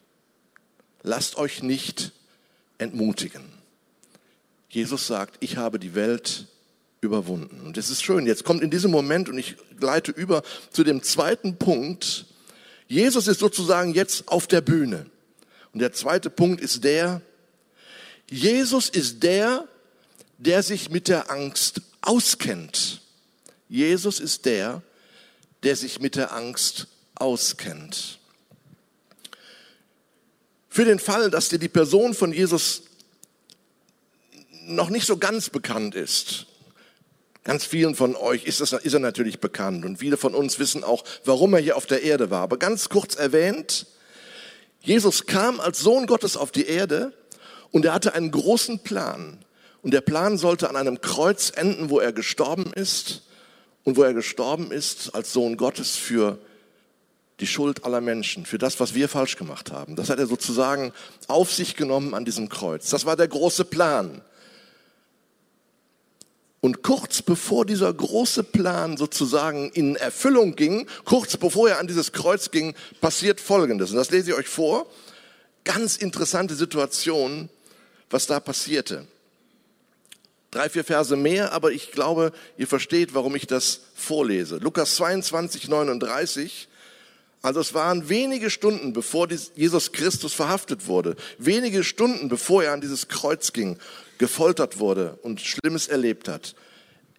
Lasst 1.02 1.36
euch 1.36 1.62
nicht 1.62 2.12
entmutigen. 2.78 3.44
Jesus 4.68 5.06
sagt, 5.06 5.36
ich 5.40 5.56
habe 5.56 5.78
die 5.78 5.94
Welt 5.94 6.46
überwunden. 7.00 7.60
Und 7.64 7.76
das 7.76 7.90
ist 7.90 8.02
schön. 8.02 8.26
Jetzt 8.26 8.44
kommt 8.44 8.62
in 8.62 8.70
diesem 8.70 8.90
Moment, 8.90 9.28
und 9.28 9.38
ich 9.38 9.56
gleite 9.78 10.12
über 10.12 10.42
zu 10.70 10.84
dem 10.84 11.02
zweiten 11.02 11.56
Punkt, 11.56 12.26
Jesus 12.88 13.28
ist 13.28 13.40
sozusagen 13.40 13.94
jetzt 13.94 14.28
auf 14.28 14.46
der 14.46 14.60
Bühne. 14.60 15.06
Und 15.72 15.80
der 15.80 15.92
zweite 15.92 16.30
Punkt 16.30 16.60
ist 16.60 16.84
der, 16.84 17.22
Jesus 18.28 18.88
ist 18.88 19.22
der, 19.22 19.66
der 20.38 20.62
sich 20.62 20.90
mit 20.90 21.08
der 21.08 21.30
Angst 21.30 21.82
auskennt. 22.00 23.02
Jesus 23.68 24.20
ist 24.20 24.46
der, 24.46 24.82
der 25.62 25.76
sich 25.76 26.00
mit 26.00 26.16
der 26.16 26.32
Angst 26.32 26.88
auskennt. 27.14 28.18
Für 30.68 30.84
den 30.84 30.98
Fall, 30.98 31.30
dass 31.30 31.48
dir 31.48 31.58
die 31.58 31.68
Person 31.68 32.14
von 32.14 32.32
Jesus 32.32 32.82
noch 34.66 34.90
nicht 34.90 35.06
so 35.06 35.16
ganz 35.16 35.50
bekannt 35.50 35.94
ist, 35.94 36.46
ganz 37.44 37.64
vielen 37.64 37.94
von 37.94 38.16
euch 38.16 38.44
ist, 38.44 38.60
das, 38.60 38.72
ist 38.72 38.92
er 38.92 39.00
natürlich 39.00 39.40
bekannt 39.40 39.84
und 39.84 39.98
viele 39.98 40.16
von 40.16 40.34
uns 40.34 40.58
wissen 40.58 40.84
auch, 40.84 41.04
warum 41.24 41.54
er 41.54 41.60
hier 41.60 41.76
auf 41.76 41.86
der 41.86 42.02
Erde 42.02 42.30
war. 42.30 42.42
Aber 42.42 42.58
ganz 42.58 42.88
kurz 42.88 43.14
erwähnt, 43.14 43.86
Jesus 44.82 45.26
kam 45.26 45.60
als 45.60 45.80
Sohn 45.80 46.06
Gottes 46.06 46.36
auf 46.36 46.50
die 46.50 46.66
Erde 46.66 47.12
und 47.70 47.84
er 47.84 47.94
hatte 47.94 48.14
einen 48.14 48.30
großen 48.30 48.80
Plan. 48.80 49.38
Und 49.82 49.92
der 49.92 50.00
Plan 50.00 50.36
sollte 50.36 50.68
an 50.68 50.76
einem 50.76 51.00
Kreuz 51.00 51.50
enden, 51.54 51.90
wo 51.90 52.00
er 52.00 52.12
gestorben 52.12 52.72
ist 52.74 53.22
und 53.84 53.96
wo 53.96 54.02
er 54.02 54.12
gestorben 54.12 54.70
ist 54.72 55.14
als 55.14 55.32
Sohn 55.32 55.56
Gottes 55.56 55.96
für 55.96 56.38
die 57.40 57.46
Schuld 57.46 57.84
aller 57.84 58.02
Menschen, 58.02 58.44
für 58.44 58.58
das, 58.58 58.80
was 58.80 58.94
wir 58.94 59.08
falsch 59.08 59.36
gemacht 59.36 59.72
haben. 59.72 59.96
Das 59.96 60.10
hat 60.10 60.18
er 60.18 60.26
sozusagen 60.26 60.92
auf 61.26 61.52
sich 61.52 61.76
genommen 61.76 62.14
an 62.14 62.26
diesem 62.26 62.50
Kreuz. 62.50 62.90
Das 62.90 63.06
war 63.06 63.16
der 63.16 63.28
große 63.28 63.64
Plan. 63.64 64.20
Und 66.60 66.82
kurz 66.82 67.22
bevor 67.22 67.64
dieser 67.64 67.92
große 67.92 68.44
Plan 68.44 68.98
sozusagen 68.98 69.70
in 69.70 69.96
Erfüllung 69.96 70.56
ging, 70.56 70.86
kurz 71.04 71.38
bevor 71.38 71.70
er 71.70 71.78
an 71.78 71.86
dieses 71.86 72.12
Kreuz 72.12 72.50
ging, 72.50 72.74
passiert 73.00 73.40
Folgendes. 73.40 73.90
Und 73.90 73.96
das 73.96 74.10
lese 74.10 74.30
ich 74.30 74.36
euch 74.36 74.48
vor. 74.48 74.86
Ganz 75.64 75.96
interessante 75.96 76.54
Situation, 76.54 77.48
was 78.10 78.26
da 78.26 78.40
passierte. 78.40 79.06
Drei, 80.50 80.68
vier 80.68 80.84
Verse 80.84 81.16
mehr, 81.16 81.52
aber 81.52 81.72
ich 81.72 81.92
glaube, 81.92 82.32
ihr 82.58 82.66
versteht, 82.66 83.14
warum 83.14 83.36
ich 83.36 83.46
das 83.46 83.80
vorlese. 83.94 84.56
Lukas 84.56 84.96
22, 84.96 85.68
39. 85.68 86.68
Also 87.42 87.60
es 87.60 87.72
waren 87.72 88.08
wenige 88.08 88.50
Stunden, 88.50 88.92
bevor 88.92 89.28
Jesus 89.54 89.92
Christus 89.92 90.34
verhaftet 90.34 90.86
wurde, 90.86 91.16
wenige 91.38 91.84
Stunden, 91.84 92.28
bevor 92.28 92.64
er 92.64 92.72
an 92.72 92.80
dieses 92.80 93.08
Kreuz 93.08 93.52
ging 93.52 93.78
gefoltert 94.20 94.78
wurde 94.78 95.18
und 95.22 95.40
Schlimmes 95.40 95.88
erlebt 95.88 96.28
hat. 96.28 96.54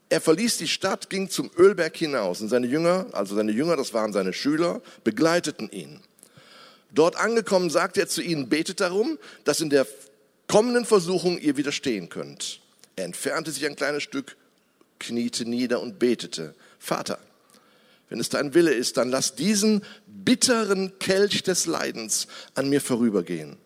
Er 0.10 0.22
verließ 0.22 0.58
die 0.58 0.68
Stadt, 0.68 1.10
ging 1.10 1.32
zum 1.32 1.50
Ölberg 1.58 1.98
hinaus 1.98 2.42
und 2.42 2.50
seine 2.50 2.68
Jünger, 2.68 3.08
also 3.14 3.36
seine 3.36 3.52
Jünger, 3.52 3.76
das 3.76 3.96
waren 3.96 4.14
seine 4.14 4.34
Schüler, 4.34 4.84
begleiteten 5.04 5.72
ihn. 5.72 6.00
Dort 6.92 7.16
angekommen 7.16 7.72
sagte 7.72 8.02
er 8.02 8.08
zu 8.08 8.22
ihnen, 8.22 8.50
betet 8.50 8.82
darum, 8.82 9.18
dass 9.46 9.62
in 9.62 9.72
der 9.72 9.88
kommenden 10.48 10.86
Versuchung 10.86 11.40
ihr 11.40 11.58
widerstehen 11.58 12.10
könnt. 12.10 12.60
Er 12.98 13.06
entfernte 13.06 13.50
sich 13.50 13.66
ein 13.66 13.76
kleines 13.76 14.04
Stück, 14.04 14.38
kniete 15.00 15.46
nieder 15.46 15.82
und 15.82 15.98
betete, 15.98 16.54
Vater, 16.78 17.18
wenn 18.12 18.20
es 18.20 18.30
dein 18.30 18.54
Wille 18.54 18.74
ist, 18.74 18.98
dann 18.98 19.10
lass 19.10 19.34
diesen 19.34 19.82
bitteren 20.06 21.00
Kelch 21.00 21.42
des 21.42 21.66
Leidens 21.66 22.28
an 22.54 22.70
mir 22.70 22.82
vorübergehen 22.82 23.58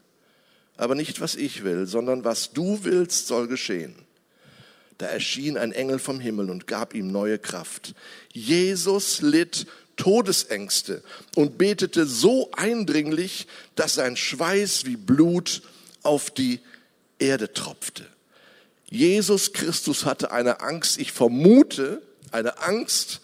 aber 0.78 0.96
nicht 0.96 1.22
was 1.22 1.36
ich 1.36 1.64
will, 1.64 1.86
sondern 1.88 2.24
was 2.24 2.52
du 2.52 2.80
willst, 2.84 3.28
soll 3.28 3.48
geschehen. 3.48 3.96
Da 4.98 5.08
erschien 5.08 5.58
ein 5.58 5.72
Engel 5.72 6.00
vom 6.00 6.20
Himmel 6.20 6.50
und 6.50 6.68
gab 6.68 6.94
ihm 6.94 7.12
neue 7.12 7.38
Kraft. 7.38 7.96
Jesus 8.32 9.22
litt 9.22 9.68
Todesängste 9.98 11.04
und 11.36 11.58
betete 11.58 12.06
so 12.06 12.52
eindringlich, 12.52 13.48
dass 13.76 13.96
sein 13.96 14.18
Schweiß 14.18 14.86
wie 14.86 14.98
Blut 14.98 15.62
auf 16.04 16.32
die 16.32 16.60
Erde 17.20 17.54
tropfte. 17.54 18.06
Jesus 18.90 19.54
Christus 19.54 20.06
hatte 20.06 20.32
eine 20.32 20.62
Angst, 20.62 21.00
ich 21.00 21.12
vermute, 21.12 22.02
eine 22.32 22.60
Angst, 22.60 23.22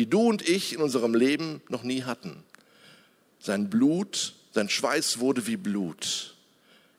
die 0.00 0.08
du 0.08 0.22
und 0.22 0.48
ich 0.48 0.72
in 0.72 0.80
unserem 0.80 1.14
Leben 1.14 1.60
noch 1.68 1.82
nie 1.82 2.04
hatten. 2.04 2.42
Sein 3.38 3.68
Blut, 3.68 4.32
sein 4.54 4.70
Schweiß 4.70 5.18
wurde 5.18 5.46
wie 5.46 5.58
Blut. 5.58 6.36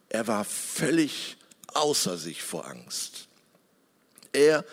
Er 0.10 0.27
war 0.27 0.46
völlig 0.46 1.38
außer 1.74 2.15
sich 2.20 2.43
vor 2.43 2.67
Angst. 2.67 3.27
Er 4.34 4.63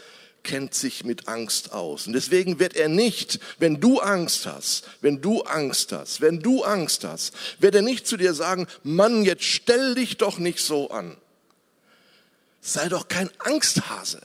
kennt 0.42 0.74
sich 0.74 1.04
mit 1.04 1.26
Angst 1.26 1.72
aus. 1.72 2.06
Und 2.06 2.12
deswegen 2.12 2.58
wird 2.58 2.76
er 2.76 2.90
nicht, 2.90 3.40
wenn 3.60 3.80
du 3.80 3.98
Angst 3.98 4.44
hast, 4.44 4.86
wenn 5.00 5.22
du 5.22 5.40
Angst 5.44 5.92
hast, 5.92 6.20
wenn 6.20 6.40
du 6.40 6.64
Angst 6.64 7.04
hast, 7.04 7.32
wird 7.60 7.76
er 7.76 7.82
nicht 7.82 8.06
zu 8.06 8.18
dir 8.18 8.34
sagen, 8.34 8.66
Mann, 8.82 9.24
jetzt 9.24 9.44
stell 9.44 9.94
dich 9.94 10.18
doch 10.18 10.36
nicht 10.36 10.60
so 10.60 10.90
an. 10.90 11.16
Sei 12.60 12.90
doch 12.90 13.08
kein 13.08 13.30
Angsthase. 13.38 14.20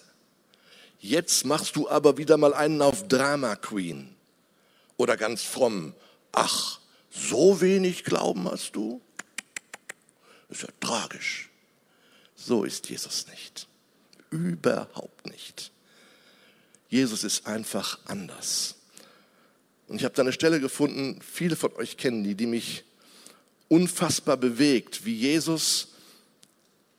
Jetzt 1.03 1.43
machst 1.43 1.75
du 1.75 1.89
aber 1.89 2.17
wieder 2.17 2.37
mal 2.37 2.53
einen 2.53 2.81
auf 2.81 3.09
Drama 3.09 3.57
Queen. 3.57 4.15
Oder 4.95 5.17
ganz 5.17 5.43
fromm. 5.43 5.93
Ach, 6.31 6.79
so 7.11 7.59
wenig 7.59 8.05
Glauben 8.05 8.49
hast 8.49 8.77
du? 8.77 9.01
Das 10.47 10.59
ist 10.59 10.63
ja 10.63 10.73
tragisch. 10.79 11.49
So 12.37 12.63
ist 12.63 12.89
Jesus 12.89 13.27
nicht. 13.27 13.67
Überhaupt 14.29 15.27
nicht. 15.27 15.73
Jesus 16.87 17.25
ist 17.25 17.47
einfach 17.47 17.99
anders. 18.05 18.75
Und 19.89 19.97
ich 19.97 20.05
habe 20.05 20.15
da 20.15 20.21
eine 20.21 20.31
Stelle 20.31 20.61
gefunden, 20.61 21.19
viele 21.21 21.57
von 21.57 21.73
euch 21.73 21.97
kennen 21.97 22.23
die, 22.23 22.35
die 22.35 22.47
mich 22.47 22.85
unfassbar 23.67 24.37
bewegt, 24.37 25.03
wie 25.03 25.17
Jesus 25.17 25.89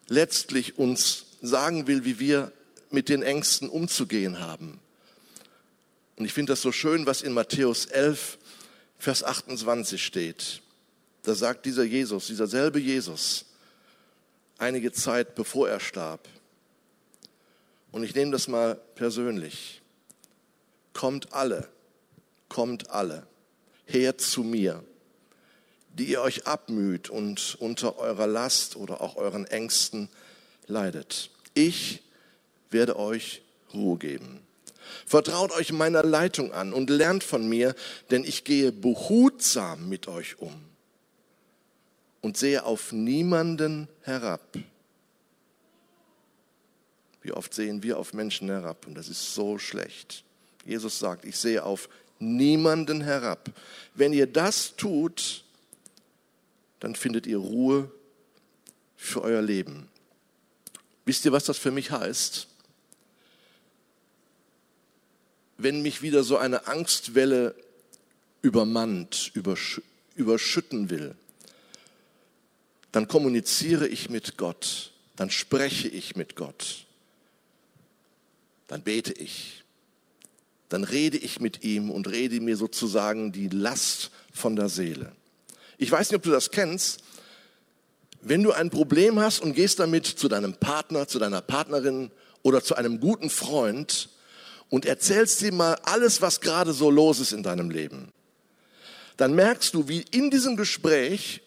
letztlich 0.08 0.78
uns 0.78 1.24
sagen 1.40 1.86
will, 1.86 2.04
wie 2.04 2.18
wir 2.18 2.52
mit 2.94 3.08
den 3.08 3.22
Ängsten 3.22 3.68
umzugehen 3.68 4.40
haben. 4.40 4.80
Und 6.16 6.24
ich 6.24 6.32
finde 6.32 6.52
das 6.52 6.62
so 6.62 6.72
schön, 6.72 7.06
was 7.06 7.22
in 7.22 7.32
Matthäus 7.32 7.86
11, 7.86 8.38
Vers 8.98 9.24
28 9.24 10.02
steht. 10.02 10.62
Da 11.24 11.34
sagt 11.34 11.66
dieser 11.66 11.84
Jesus, 11.84 12.28
dieser 12.28 12.46
selbe 12.46 12.78
Jesus, 12.78 13.46
einige 14.58 14.92
Zeit 14.92 15.34
bevor 15.34 15.68
er 15.68 15.80
starb. 15.80 16.28
Und 17.90 18.04
ich 18.04 18.14
nehme 18.14 18.32
das 18.32 18.48
mal 18.48 18.76
persönlich. 18.94 19.82
Kommt 20.92 21.32
alle, 21.32 21.68
kommt 22.48 22.90
alle 22.90 23.26
her 23.86 24.16
zu 24.16 24.42
mir, 24.42 24.84
die 25.94 26.06
ihr 26.06 26.22
euch 26.22 26.46
abmüht 26.46 27.10
und 27.10 27.56
unter 27.60 27.98
eurer 27.98 28.26
Last 28.26 28.76
oder 28.76 29.00
auch 29.00 29.16
euren 29.16 29.44
Ängsten 29.46 30.08
leidet. 30.66 31.30
Ich 31.54 32.03
werde 32.70 32.98
euch 32.98 33.42
Ruhe 33.72 33.98
geben. 33.98 34.40
Vertraut 35.06 35.52
euch 35.52 35.72
meiner 35.72 36.02
Leitung 36.02 36.52
an 36.52 36.72
und 36.72 36.90
lernt 36.90 37.24
von 37.24 37.48
mir, 37.48 37.74
denn 38.10 38.24
ich 38.24 38.44
gehe 38.44 38.72
behutsam 38.72 39.88
mit 39.88 40.08
euch 40.08 40.38
um 40.38 40.54
und 42.20 42.36
sehe 42.36 42.64
auf 42.64 42.92
niemanden 42.92 43.88
herab. 44.02 44.56
Wie 47.22 47.32
oft 47.32 47.54
sehen 47.54 47.82
wir 47.82 47.98
auf 47.98 48.12
Menschen 48.12 48.48
herab 48.48 48.86
und 48.86 48.94
das 48.94 49.08
ist 49.08 49.34
so 49.34 49.58
schlecht. 49.58 50.24
Jesus 50.64 50.98
sagt, 50.98 51.24
ich 51.24 51.36
sehe 51.36 51.64
auf 51.64 51.88
niemanden 52.18 53.00
herab. 53.02 53.50
Wenn 53.94 54.12
ihr 54.12 54.26
das 54.26 54.76
tut, 54.76 55.44
dann 56.80 56.94
findet 56.94 57.26
ihr 57.26 57.38
Ruhe 57.38 57.90
für 58.96 59.22
euer 59.22 59.42
Leben. 59.42 59.88
Wisst 61.04 61.24
ihr, 61.24 61.32
was 61.32 61.44
das 61.44 61.58
für 61.58 61.70
mich 61.70 61.90
heißt? 61.90 62.46
Wenn 65.56 65.82
mich 65.82 66.02
wieder 66.02 66.24
so 66.24 66.36
eine 66.36 66.66
Angstwelle 66.66 67.54
übermannt, 68.42 69.30
übersch 69.34 69.80
überschütten 70.16 70.90
will, 70.90 71.16
dann 72.92 73.08
kommuniziere 73.08 73.88
ich 73.88 74.10
mit 74.10 74.36
Gott, 74.36 74.92
dann 75.16 75.30
spreche 75.30 75.88
ich 75.88 76.14
mit 76.14 76.36
Gott, 76.36 76.86
dann 78.68 78.82
bete 78.82 79.12
ich 79.12 79.64
dann 80.74 80.82
rede 80.82 81.18
ich 81.18 81.38
mit 81.38 81.62
ihm 81.62 81.88
und 81.88 82.08
rede 82.08 82.40
mir 82.40 82.56
sozusagen 82.56 83.30
die 83.30 83.48
Last 83.48 84.10
von 84.32 84.56
der 84.56 84.68
Seele. 84.68 85.12
Ich 85.78 85.88
weiß 85.88 86.10
nicht, 86.10 86.16
ob 86.16 86.24
du 86.24 86.32
das 86.32 86.50
kennst. 86.50 87.04
Wenn 88.22 88.42
du 88.42 88.50
ein 88.50 88.70
Problem 88.70 89.20
hast 89.20 89.40
und 89.40 89.54
gehst 89.54 89.78
damit 89.78 90.04
zu 90.04 90.26
deinem 90.26 90.54
Partner, 90.54 91.06
zu 91.06 91.20
deiner 91.20 91.42
Partnerin 91.42 92.10
oder 92.42 92.60
zu 92.60 92.74
einem 92.74 92.98
guten 92.98 93.30
Freund 93.30 94.08
und 94.70 94.86
erzählst 94.86 95.42
ihm 95.42 95.56
mal 95.56 95.74
alles, 95.84 96.20
was 96.20 96.40
gerade 96.40 96.72
so 96.72 96.90
los 96.90 97.20
ist 97.20 97.32
in 97.32 97.42
deinem 97.42 97.70
Leben, 97.70 98.12
dann 99.16 99.34
merkst 99.34 99.74
du, 99.74 99.88
wie 99.88 100.04
in 100.10 100.30
diesem 100.30 100.56
Gespräch, 100.56 101.42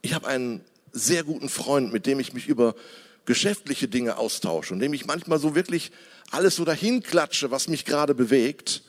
ich 0.00 0.14
habe 0.14 0.26
einen 0.26 0.64
sehr 0.92 1.24
guten 1.24 1.48
Freund, 1.48 1.92
mit 1.92 2.06
dem 2.06 2.20
ich 2.20 2.32
mich 2.32 2.46
über 2.48 2.74
geschäftliche 3.24 3.88
Dinge 3.88 4.16
austausche 4.16 4.74
und 4.74 4.80
dem 4.80 4.94
ich 4.94 5.06
manchmal 5.06 5.38
so 5.38 5.54
wirklich 5.54 5.92
alles 6.30 6.56
so 6.56 6.64
dahin 6.64 7.02
klatsche, 7.02 7.50
was 7.50 7.68
mich 7.68 7.84
gerade 7.84 8.14
bewegt. 8.14 8.82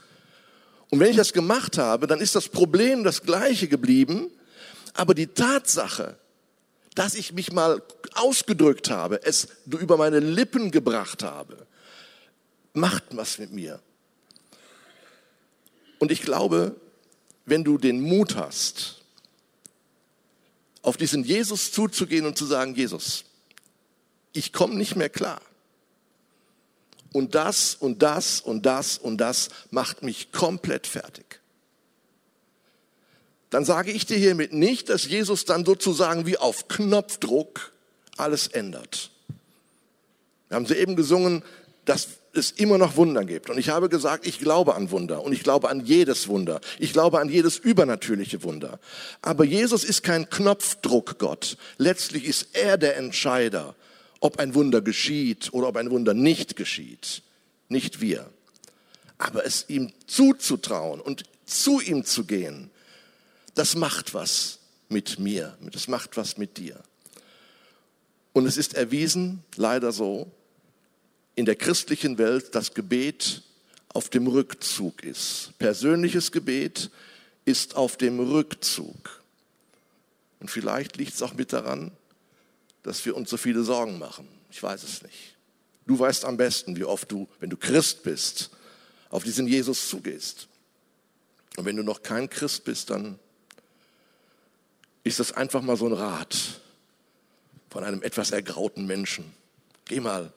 Und 0.89 1.00
wenn 1.00 1.10
ich 1.10 1.18
das 1.18 1.34
gemacht 1.34 1.78
habe, 1.78 2.08
dann 2.08 2.20
ist 2.20 2.36
das 2.36 2.50
Problem 2.50 3.04
das 3.04 3.24
gleiche 3.24 3.68
geblieben, 3.68 4.30
aber 4.94 5.13
die 5.13 5.28
Tatsache, 5.28 6.18
dass 6.96 7.16
ich 7.16 7.34
mich 7.34 7.52
mal 7.52 7.82
ausgedrückt 8.13 8.89
habe, 8.89 9.24
es 9.24 9.48
über 9.66 9.98
meine 9.98 10.20
Lippen 10.20 10.72
gebracht 10.72 11.24
habe, 11.24 11.68
macht 12.74 13.04
was 13.16 13.38
mit 13.38 13.52
mir. 13.52 13.80
Und 16.00 16.12
ich 16.12 16.22
glaube, 16.22 16.76
wenn 17.46 17.64
du 17.64 17.78
den 17.78 18.02
Mut 18.02 18.36
hast, 18.36 19.02
auf 20.82 20.98
diesen 20.98 21.24
Jesus 21.24 21.72
zuzugehen 21.72 22.26
und 22.26 22.38
zu 22.38 22.46
sagen, 22.46 22.76
Jesus, 22.76 23.24
ich 24.34 24.52
komme 24.52 24.76
nicht 24.76 24.96
mehr 24.96 25.10
klar 25.10 25.42
und 27.14 27.36
das 27.36 27.76
und 27.76 28.02
das 28.02 28.42
und 28.42 28.66
das 28.66 28.98
und 28.98 29.18
das 29.18 29.50
macht 29.72 30.04
mich 30.04 30.32
komplett 30.32 30.88
fertig. 30.88 31.40
Dann 33.50 33.66
sage 33.66 33.92
ich 33.92 34.06
dir 34.06 34.18
hiermit 34.18 34.52
nicht, 34.52 34.90
dass 34.90 35.06
Jesus 35.06 35.46
dann 35.46 35.64
sozusagen 35.64 36.26
wie 36.26 36.38
auf 36.38 36.68
Knopfdruck 36.68 37.72
alles 38.18 38.48
ändert. 38.48 39.12
Wir 40.50 40.56
haben 40.56 40.66
soeben 40.66 40.96
gesungen, 40.96 41.44
dass 41.86 42.08
es 42.34 42.52
immer 42.52 42.78
noch 42.78 42.96
Wunder 42.96 43.24
gibt. 43.26 43.50
Und 43.50 43.58
ich 43.58 43.69
habe 43.69 43.89
gesagt, 43.89 44.26
ich 44.26 44.39
glaube 44.39 44.76
an 44.76 44.91
Wunder 44.91 45.24
und 45.24 45.34
ich 45.34 45.43
glaube 45.43 45.69
an 45.69 45.86
jedes 45.86 46.28
Wunder. 46.28 46.62
Ich 46.80 46.93
glaube 46.93 47.19
an 47.19 47.30
jedes 47.30 47.58
übernatürliche 47.58 48.43
Wunder. 48.43 48.80
Aber 49.22 49.43
Jesus 49.43 49.84
ist 49.84 50.04
kein 50.04 50.30
Knopfdruck-Gott. 50.30 51.58
Letztlich 51.78 52.26
ist 52.26 52.50
er 52.54 52.78
der 52.78 52.98
Entscheider 52.98 53.76
ob 54.24 54.39
ein 54.39 54.56
Wunder 54.56 54.82
geschieht 54.82 55.54
oder 55.54 55.67
ob 55.67 55.76
ein 55.76 55.91
Wunder 55.91 56.13
nicht 56.13 56.56
geschieht. 56.56 57.24
Nicht 57.67 58.00
wir. 58.00 58.30
Aber 59.17 59.46
es 59.46 59.65
ihm 59.67 59.91
zuzutrauen 60.08 61.02
und 61.02 61.24
zu 61.46 61.82
ihm 61.82 62.06
zu 62.06 62.24
gehen, 62.24 62.72
das 63.54 63.76
macht 63.76 64.13
was 64.13 64.60
mit 64.88 65.19
mir, 65.19 65.58
das 65.74 65.89
macht 65.89 66.15
was 66.15 66.38
mit 66.38 66.58
dir. 66.58 66.82
Und 68.32 68.46
es 68.46 68.56
ist 68.56 68.76
erwiesen, 68.76 69.43
leider 69.58 69.91
so, 69.91 70.32
in 71.36 71.46
der 71.46 71.56
christlichen 71.56 72.17
Welt, 72.17 72.56
dass 72.56 72.74
Gebet 72.74 73.41
auf 73.89 74.10
dem 74.10 74.28
Rückzug 74.28 75.04
ist. 75.04 75.52
Persönliches 75.60 76.32
Gebet 76.32 76.89
ist 77.46 77.76
auf 77.76 77.98
dem 77.98 78.19
Rückzug. 78.19 79.22
Und 80.39 80.50
vielleicht 80.50 80.98
liegt 80.98 81.13
es 81.13 81.22
auch 81.22 81.34
mit 81.34 81.54
daran, 81.54 81.91
dass 82.84 83.06
wir 83.06 83.15
uns 83.15 83.30
so 83.30 83.38
viele 83.38 83.63
Sorgen 83.63 83.98
machen. 83.98 84.28
Ich 84.52 84.62
weiß 84.62 84.84
es 84.84 85.02
nicht. 85.04 85.36
Du 85.86 85.98
weißt 85.98 86.26
am 86.26 86.38
besten, 86.38 86.76
wie 86.76 86.84
oft 86.84 87.12
du, 87.12 87.28
wenn 87.39 87.50
du 87.50 87.58
Christ 87.58 88.04
bist, 88.04 88.52
auf 89.10 89.24
diesen 89.24 89.48
Jesus 89.48 89.89
zugehst. 89.89 90.48
Und 91.56 91.65
wenn 91.65 91.76
du 91.76 91.84
noch 91.84 92.02
kein 92.02 92.30
Christ 92.30 92.63
bist, 92.63 92.89
dann 92.89 93.19
ist 95.04 95.19
das 95.19 95.34
einfach 95.34 95.62
mal 95.62 95.78
so 95.78 95.86
ein 95.86 95.93
Rat 95.93 96.36
von 97.69 97.84
einem 97.84 98.02
etwas 98.02 98.32
ergrauten 98.32 98.86
Menschen. 98.86 99.34
Geh 99.86 100.00
mal 100.00 100.32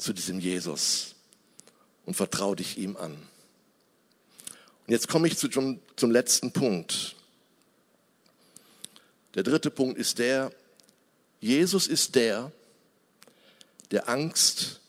zu 0.00 0.12
diesem 0.12 0.40
Jesus 0.40 1.14
und 2.06 2.14
vertraue 2.14 2.56
dich 2.56 2.78
ihm 2.78 2.96
an. 2.96 3.12
Und 3.12 4.92
jetzt 4.92 5.08
komme 5.08 5.28
ich 5.28 5.36
zu, 5.36 5.48
zum, 5.48 5.80
zum 5.96 6.10
letzten 6.10 6.52
Punkt. 6.52 7.14
Der 9.34 9.42
dritte 9.42 9.70
Punkt 9.70 9.98
ist 9.98 10.18
der, 10.18 10.52
Jesus 11.40 11.86
ist 11.86 12.14
der, 12.16 12.50
der 13.90 14.08
Angst 14.08 14.80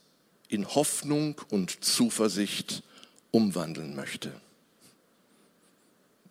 in 0.48 0.68
Hoffnung 0.68 1.40
und 1.50 1.84
Zuversicht 1.84 2.84
umwandeln 3.32 3.96
möchte. 3.96 4.34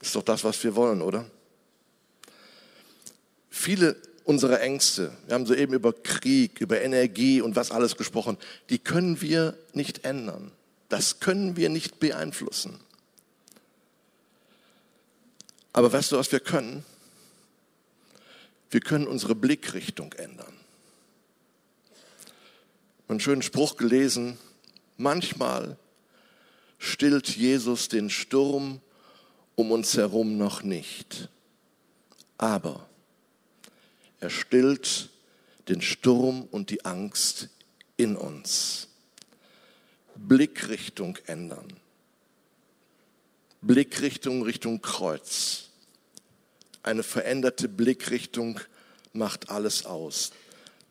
Ist 0.00 0.14
doch 0.14 0.22
das, 0.22 0.44
was 0.44 0.62
wir 0.64 0.74
wollen, 0.74 1.02
oder? 1.02 1.30
Viele 3.50 3.96
unserer 4.24 4.60
Ängste, 4.60 5.12
wir 5.26 5.34
haben 5.34 5.46
soeben 5.46 5.74
über 5.74 5.92
Krieg, 5.92 6.60
über 6.60 6.80
Energie 6.80 7.40
und 7.40 7.56
was 7.56 7.70
alles 7.70 7.96
gesprochen, 7.96 8.38
die 8.68 8.78
können 8.78 9.20
wir 9.20 9.56
nicht 9.72 10.04
ändern. 10.04 10.52
Das 10.88 11.20
können 11.20 11.56
wir 11.56 11.68
nicht 11.68 12.00
beeinflussen. 12.00 12.80
Aber 15.72 15.92
weißt 15.92 16.12
du, 16.12 16.18
was 16.18 16.32
wir 16.32 16.40
können? 16.40 16.84
Wir 18.70 18.80
können 18.80 19.06
unsere 19.06 19.34
Blickrichtung 19.34 20.12
ändern. 20.14 20.52
Einen 23.08 23.20
schönen 23.20 23.42
Spruch 23.42 23.76
gelesen, 23.76 24.38
manchmal 24.96 25.76
stillt 26.78 27.28
Jesus 27.28 27.88
den 27.88 28.10
Sturm 28.10 28.80
um 29.56 29.72
uns 29.72 29.96
herum 29.96 30.38
noch 30.38 30.62
nicht. 30.62 31.28
Aber 32.38 32.88
er 34.20 34.30
stillt 34.30 35.10
den 35.68 35.80
Sturm 35.80 36.42
und 36.50 36.70
die 36.70 36.84
Angst 36.84 37.48
in 37.96 38.16
uns. 38.16 38.88
Blickrichtung 40.16 41.18
ändern. 41.26 41.72
Blickrichtung 43.62 44.42
Richtung 44.42 44.80
Kreuz. 44.82 45.70
Eine 46.82 47.02
veränderte 47.02 47.68
Blickrichtung 47.68 48.60
macht 49.12 49.50
alles 49.50 49.84
aus. 49.86 50.32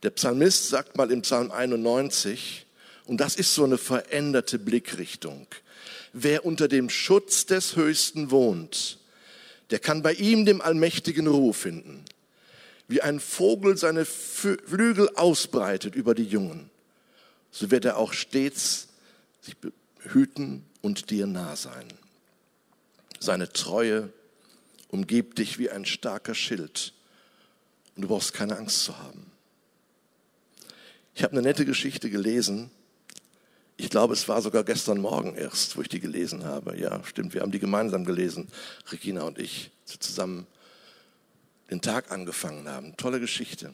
Der 0.03 0.11
Psalmist 0.11 0.69
sagt 0.69 0.97
mal 0.97 1.11
im 1.11 1.21
Psalm 1.23 1.51
91, 1.51 2.65
und 3.05 3.19
das 3.19 3.35
ist 3.35 3.55
so 3.55 3.63
eine 3.63 3.77
veränderte 3.77 4.59
Blickrichtung. 4.59 5.47
Wer 6.13 6.45
unter 6.45 6.67
dem 6.67 6.89
Schutz 6.89 7.45
des 7.47 7.75
Höchsten 7.75 8.29
wohnt, 8.29 8.99
der 9.71 9.79
kann 9.79 10.03
bei 10.03 10.13
ihm 10.13 10.45
dem 10.45 10.61
Allmächtigen 10.61 11.27
Ruhe 11.27 11.53
finden. 11.53 12.05
Wie 12.89 13.01
ein 13.01 13.19
Vogel 13.19 13.77
seine 13.77 14.03
Flügel 14.03 15.15
ausbreitet 15.15 15.95
über 15.95 16.15
die 16.15 16.23
Jungen, 16.23 16.71
so 17.51 17.69
wird 17.69 17.85
er 17.85 17.97
auch 17.97 18.13
stets 18.13 18.87
sich 19.41 19.55
hüten 19.99 20.65
und 20.81 21.11
dir 21.11 21.27
nah 21.27 21.55
sein. 21.55 21.85
Seine 23.19 23.53
Treue 23.53 24.11
umgibt 24.87 25.37
dich 25.37 25.59
wie 25.59 25.69
ein 25.69 25.85
starker 25.85 26.33
Schild 26.33 26.93
und 27.95 28.01
du 28.01 28.07
brauchst 28.07 28.33
keine 28.33 28.57
Angst 28.57 28.83
zu 28.83 28.97
haben. 28.97 29.31
Ich 31.13 31.21
habe 31.21 31.33
eine 31.33 31.43
nette 31.43 31.65
Geschichte 31.65 32.09
gelesen. 32.09 32.71
Ich 33.77 33.91
glaube, 33.91 34.13
es 34.13 34.27
war 34.27 34.41
sogar 34.41 34.63
gestern 34.63 34.99
Morgen 34.99 35.35
erst, 35.35 35.77
wo 35.77 35.81
ich 35.81 35.89
die 35.89 35.99
gelesen 35.99 36.43
habe. 36.43 36.75
Ja, 36.79 37.03
stimmt, 37.03 37.35
wir 37.35 37.41
haben 37.41 37.51
die 37.51 37.59
gemeinsam 37.59 38.03
gelesen, 38.03 38.47
Regina 38.91 39.21
und 39.23 39.37
ich, 39.37 39.69
zusammen 39.85 40.47
den 41.69 41.81
Tag 41.81 42.11
angefangen 42.11 42.67
haben. 42.67 42.97
Tolle 42.97 43.19
Geschichte. 43.19 43.73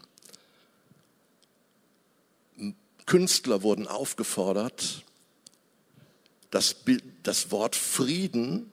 Künstler 3.05 3.61
wurden 3.61 3.87
aufgefordert, 3.87 5.03
das, 6.49 6.73
Bild, 6.73 7.03
das 7.23 7.51
Wort 7.51 7.75
Frieden 7.75 8.71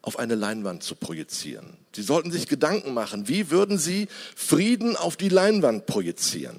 auf 0.00 0.18
eine 0.18 0.34
Leinwand 0.34 0.82
zu 0.82 0.94
projizieren. 0.94 1.76
Sie 1.94 2.02
sollten 2.02 2.32
sich 2.32 2.48
Gedanken 2.48 2.94
machen, 2.94 3.28
wie 3.28 3.50
würden 3.50 3.78
sie 3.78 4.08
Frieden 4.34 4.96
auf 4.96 5.16
die 5.16 5.28
Leinwand 5.28 5.86
projizieren. 5.86 6.58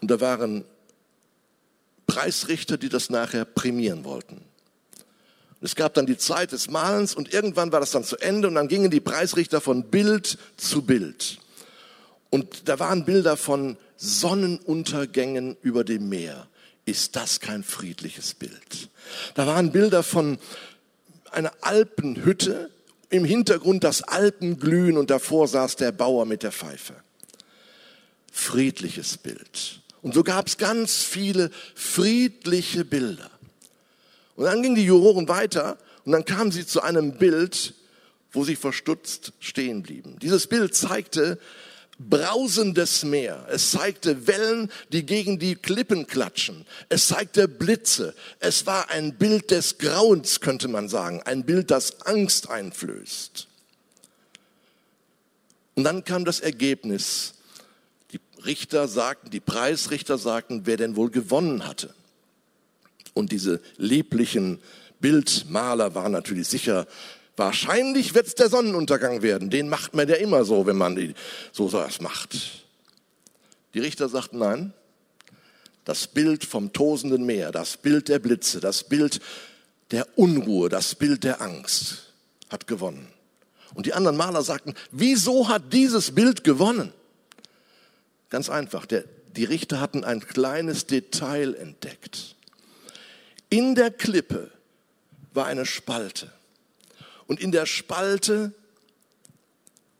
Und 0.00 0.10
da 0.10 0.20
waren 0.20 0.64
Preisrichter, 2.06 2.76
die 2.76 2.90
das 2.90 3.08
nachher 3.08 3.44
prämieren 3.44 4.04
wollten. 4.04 4.44
Es 5.64 5.76
gab 5.76 5.94
dann 5.94 6.04
die 6.04 6.18
Zeit 6.18 6.52
des 6.52 6.68
Malens 6.68 7.14
und 7.14 7.32
irgendwann 7.32 7.72
war 7.72 7.80
das 7.80 7.90
dann 7.90 8.04
zu 8.04 8.18
Ende 8.18 8.48
und 8.48 8.54
dann 8.54 8.68
gingen 8.68 8.90
die 8.90 9.00
Preisrichter 9.00 9.62
von 9.62 9.84
Bild 9.84 10.36
zu 10.58 10.82
Bild. 10.82 11.38
Und 12.28 12.68
da 12.68 12.78
waren 12.78 13.06
Bilder 13.06 13.38
von 13.38 13.78
Sonnenuntergängen 13.96 15.56
über 15.62 15.82
dem 15.82 16.10
Meer. 16.10 16.48
Ist 16.84 17.16
das 17.16 17.40
kein 17.40 17.64
friedliches 17.64 18.34
Bild? 18.34 18.90
Da 19.36 19.46
waren 19.46 19.72
Bilder 19.72 20.02
von 20.02 20.36
einer 21.30 21.52
Alpenhütte, 21.62 22.68
im 23.08 23.24
Hintergrund 23.24 23.84
das 23.84 24.02
Alpenglühen 24.02 24.98
und 24.98 25.08
davor 25.08 25.48
saß 25.48 25.76
der 25.76 25.92
Bauer 25.92 26.26
mit 26.26 26.42
der 26.42 26.52
Pfeife. 26.52 26.92
Friedliches 28.30 29.16
Bild. 29.16 29.80
Und 30.02 30.12
so 30.12 30.24
gab 30.24 30.46
es 30.46 30.58
ganz 30.58 31.02
viele 31.02 31.50
friedliche 31.74 32.84
Bilder. 32.84 33.30
Und 34.36 34.44
dann 34.44 34.62
gingen 34.62 34.74
die 34.74 34.84
Juroren 34.84 35.28
weiter 35.28 35.78
und 36.04 36.12
dann 36.12 36.24
kamen 36.24 36.50
sie 36.50 36.66
zu 36.66 36.82
einem 36.82 37.18
Bild, 37.18 37.74
wo 38.32 38.44
sie 38.44 38.56
verstutzt 38.56 39.32
stehen 39.38 39.82
blieben. 39.82 40.18
Dieses 40.20 40.46
Bild 40.46 40.74
zeigte 40.74 41.38
brausendes 41.98 43.04
Meer. 43.04 43.46
Es 43.48 43.70
zeigte 43.70 44.26
Wellen, 44.26 44.70
die 44.92 45.06
gegen 45.06 45.38
die 45.38 45.54
Klippen 45.54 46.06
klatschen. 46.06 46.66
Es 46.88 47.06
zeigte 47.06 47.46
Blitze. 47.46 48.14
Es 48.40 48.66
war 48.66 48.90
ein 48.90 49.14
Bild 49.16 49.50
des 49.50 49.78
Grauens, 49.78 50.40
könnte 50.40 50.68
man 50.68 50.88
sagen. 50.88 51.22
Ein 51.22 51.44
Bild, 51.44 51.70
das 51.70 52.02
Angst 52.02 52.50
einflößt. 52.50 53.46
Und 55.76 55.84
dann 55.84 56.04
kam 56.04 56.24
das 56.24 56.40
Ergebnis. 56.40 57.34
Die 58.12 58.20
Richter 58.44 58.88
sagten, 58.88 59.30
die 59.30 59.40
Preisrichter 59.40 60.18
sagten, 60.18 60.62
wer 60.64 60.76
denn 60.76 60.96
wohl 60.96 61.10
gewonnen 61.10 61.66
hatte. 61.66 61.94
Und 63.14 63.32
diese 63.32 63.60
lieblichen 63.76 64.60
Bildmaler 65.00 65.94
waren 65.94 66.12
natürlich 66.12 66.48
sicher 66.48 66.86
Wahrscheinlich 67.36 68.14
wird 68.14 68.28
es 68.28 68.34
der 68.34 68.48
Sonnenuntergang 68.48 69.22
werden. 69.22 69.50
Den 69.50 69.68
macht 69.68 69.94
man 69.94 70.08
ja 70.08 70.14
immer 70.16 70.44
so, 70.44 70.66
wenn 70.66 70.76
man 70.76 71.14
so 71.52 71.72
was 71.72 72.00
macht. 72.00 72.36
Die 73.74 73.80
Richter 73.80 74.08
sagten 74.08 74.38
nein. 74.38 74.72
Das 75.84 76.06
Bild 76.06 76.44
vom 76.44 76.72
tosenden 76.72 77.26
Meer, 77.26 77.52
das 77.52 77.76
Bild 77.76 78.08
der 78.08 78.18
Blitze, 78.18 78.60
das 78.60 78.84
Bild 78.84 79.20
der 79.90 80.06
Unruhe, 80.16 80.70
das 80.70 80.94
Bild 80.94 81.24
der 81.24 81.42
Angst 81.42 82.14
hat 82.48 82.66
gewonnen. 82.66 83.08
Und 83.74 83.84
die 83.86 83.92
anderen 83.92 84.16
Maler 84.16 84.42
sagten, 84.42 84.74
wieso 84.92 85.48
hat 85.48 85.72
dieses 85.72 86.14
Bild 86.14 86.42
gewonnen? 86.42 86.92
Ganz 88.30 88.48
einfach, 88.48 88.86
der, 88.86 89.04
die 89.36 89.44
Richter 89.44 89.80
hatten 89.80 90.04
ein 90.04 90.20
kleines 90.20 90.86
Detail 90.86 91.54
entdeckt. 91.54 92.33
In 93.54 93.76
der 93.76 93.92
Klippe 93.92 94.50
war 95.32 95.46
eine 95.46 95.64
Spalte. 95.64 96.32
Und 97.28 97.38
in 97.38 97.52
der 97.52 97.66
Spalte 97.66 98.52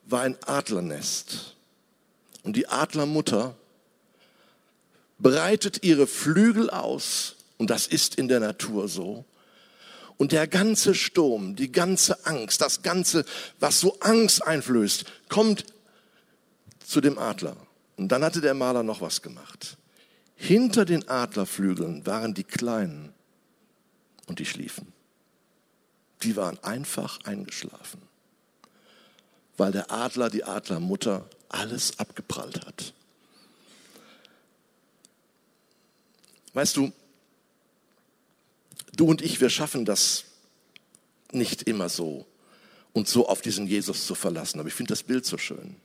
war 0.07 0.23
ein 0.23 0.37
Adlernest. 0.45 1.55
Und 2.43 2.57
die 2.57 2.67
Adlermutter 2.67 3.55
breitet 5.21 5.85
ihre 5.85 6.09
Flügel 6.09 6.69
aus, 6.69 7.37
und 7.57 7.71
das 7.71 7.87
ist 7.87 8.17
in 8.17 8.27
der 8.27 8.40
Natur 8.40 8.88
so. 8.88 9.25
Und 10.17 10.33
der 10.33 10.49
ganze 10.49 10.93
Sturm, 10.93 11.55
die 11.55 11.71
ganze 11.71 12.27
Angst, 12.27 12.61
das 12.61 12.83
Ganze, 12.83 13.25
was 13.61 13.79
so 13.79 14.01
Angst 14.01 14.45
einflößt, 14.45 15.05
kommt 15.29 15.64
zu 16.85 17.01
dem 17.01 17.19
Adler. 17.19 17.57
Und 17.97 18.09
dann 18.09 18.25
hatte 18.25 18.40
der 18.40 18.55
Maler 18.55 18.83
noch 18.83 19.01
was 19.01 19.23
gemacht. 19.23 19.77
Hinter 20.35 20.85
den 20.85 21.09
Adlerflügeln 21.09 22.05
waren 22.05 22.35
die 22.35 22.43
Kleinen 22.43 23.13
und 24.26 24.38
die 24.38 24.46
schliefen 24.46 24.92
die 26.24 26.37
waren 26.37 26.58
einfach 26.64 27.20
eingeschlafen, 27.24 28.00
weil 29.56 29.72
der 29.72 29.92
Adler, 29.92 30.30
die 30.30 30.44
Adlermutter 30.44 31.28
alles 31.48 31.98
abgeprallt 31.98 32.64
hat. 32.66 32.94
Weißt 36.54 36.76
du, 36.76 36.92
du 38.96 39.06
und 39.06 39.22
ich, 39.22 39.40
wir 39.40 39.50
schaffen 39.50 39.84
das 39.84 40.24
nicht 41.32 41.64
immer 41.64 41.88
so, 41.88 42.26
uns 42.92 43.10
so 43.10 43.28
auf 43.28 43.42
diesen 43.42 43.66
Jesus 43.66 44.06
zu 44.06 44.14
verlassen. 44.14 44.60
Aber 44.60 44.68
ich 44.68 44.74
finde 44.74 44.92
das 44.92 45.02
Bild 45.02 45.26
so 45.26 45.37
schön. 45.37 45.76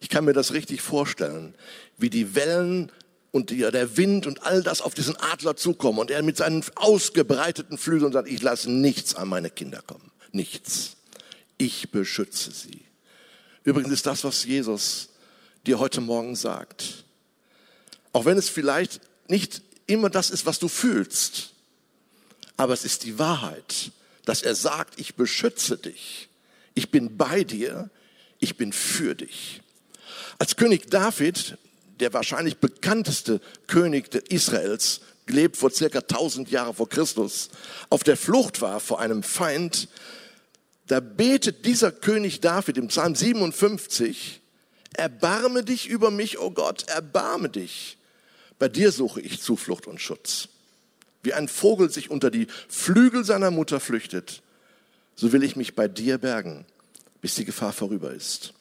Ich 0.00 0.08
kann 0.08 0.24
mir 0.24 0.32
das 0.32 0.52
richtig 0.52 0.80
vorstellen, 0.80 1.54
wie 1.98 2.08
die 2.08 2.34
Wellen 2.34 2.90
und 3.32 3.50
der 3.50 3.96
Wind 3.96 4.26
und 4.26 4.42
all 4.42 4.62
das 4.62 4.80
auf 4.80 4.94
diesen 4.94 5.16
Adler 5.16 5.56
zukommen 5.56 5.98
und 5.98 6.10
er 6.10 6.22
mit 6.22 6.36
seinen 6.36 6.64
ausgebreiteten 6.74 7.78
Flügeln 7.78 8.12
sagt, 8.12 8.28
ich 8.28 8.42
lasse 8.42 8.70
nichts 8.70 9.14
an 9.14 9.28
meine 9.28 9.50
Kinder 9.50 9.82
kommen. 9.82 10.10
Nichts. 10.32 10.96
Ich 11.58 11.90
beschütze 11.90 12.50
sie. 12.50 12.82
Übrigens 13.62 13.92
ist 13.92 14.06
das, 14.06 14.24
was 14.24 14.44
Jesus 14.44 15.10
dir 15.66 15.78
heute 15.78 16.00
Morgen 16.00 16.34
sagt. 16.34 17.04
Auch 18.12 18.24
wenn 18.24 18.38
es 18.38 18.48
vielleicht 18.48 19.00
nicht 19.28 19.62
immer 19.86 20.10
das 20.10 20.30
ist, 20.30 20.46
was 20.46 20.58
du 20.58 20.68
fühlst, 20.68 21.52
aber 22.56 22.74
es 22.74 22.84
ist 22.84 23.04
die 23.04 23.18
Wahrheit, 23.18 23.92
dass 24.24 24.42
er 24.42 24.54
sagt, 24.54 24.98
ich 24.98 25.14
beschütze 25.14 25.76
dich. 25.78 26.28
Ich 26.74 26.90
bin 26.90 27.16
bei 27.16 27.44
dir. 27.44 27.90
Ich 28.38 28.56
bin 28.56 28.72
für 28.72 29.14
dich. 29.14 29.60
Als 30.38 30.56
König 30.56 30.90
David, 30.90 31.58
der 32.00 32.12
wahrscheinlich 32.12 32.58
bekannteste 32.58 33.40
König 33.66 34.14
Israels, 34.30 35.00
gelebt 35.26 35.56
vor 35.56 35.70
circa 35.70 36.00
1000 36.00 36.50
Jahren 36.50 36.74
vor 36.74 36.88
Christus, 36.88 37.50
auf 37.88 38.02
der 38.02 38.16
Flucht 38.16 38.60
war 38.60 38.80
vor 38.80 39.00
einem 39.00 39.22
Feind, 39.22 39.88
da 40.86 40.98
betet 40.98 41.66
dieser 41.66 41.92
König 41.92 42.40
David 42.40 42.76
im 42.76 42.88
Psalm 42.88 43.14
57, 43.14 44.40
erbarme 44.94 45.62
dich 45.62 45.88
über 45.88 46.10
mich, 46.10 46.38
o 46.38 46.46
oh 46.46 46.50
Gott, 46.50 46.88
erbarme 46.88 47.48
dich. 47.48 47.96
Bei 48.58 48.68
dir 48.68 48.90
suche 48.90 49.20
ich 49.20 49.40
Zuflucht 49.40 49.86
und 49.86 50.00
Schutz. 50.00 50.48
Wie 51.22 51.32
ein 51.32 51.48
Vogel 51.48 51.90
sich 51.90 52.10
unter 52.10 52.30
die 52.30 52.48
Flügel 52.68 53.24
seiner 53.24 53.50
Mutter 53.50 53.78
flüchtet, 53.78 54.42
so 55.14 55.32
will 55.32 55.44
ich 55.44 55.54
mich 55.54 55.74
bei 55.76 55.86
dir 55.86 56.18
bergen, 56.18 56.64
bis 57.20 57.36
die 57.36 57.44
Gefahr 57.44 57.72
vorüber 57.72 58.12
ist. 58.12 58.52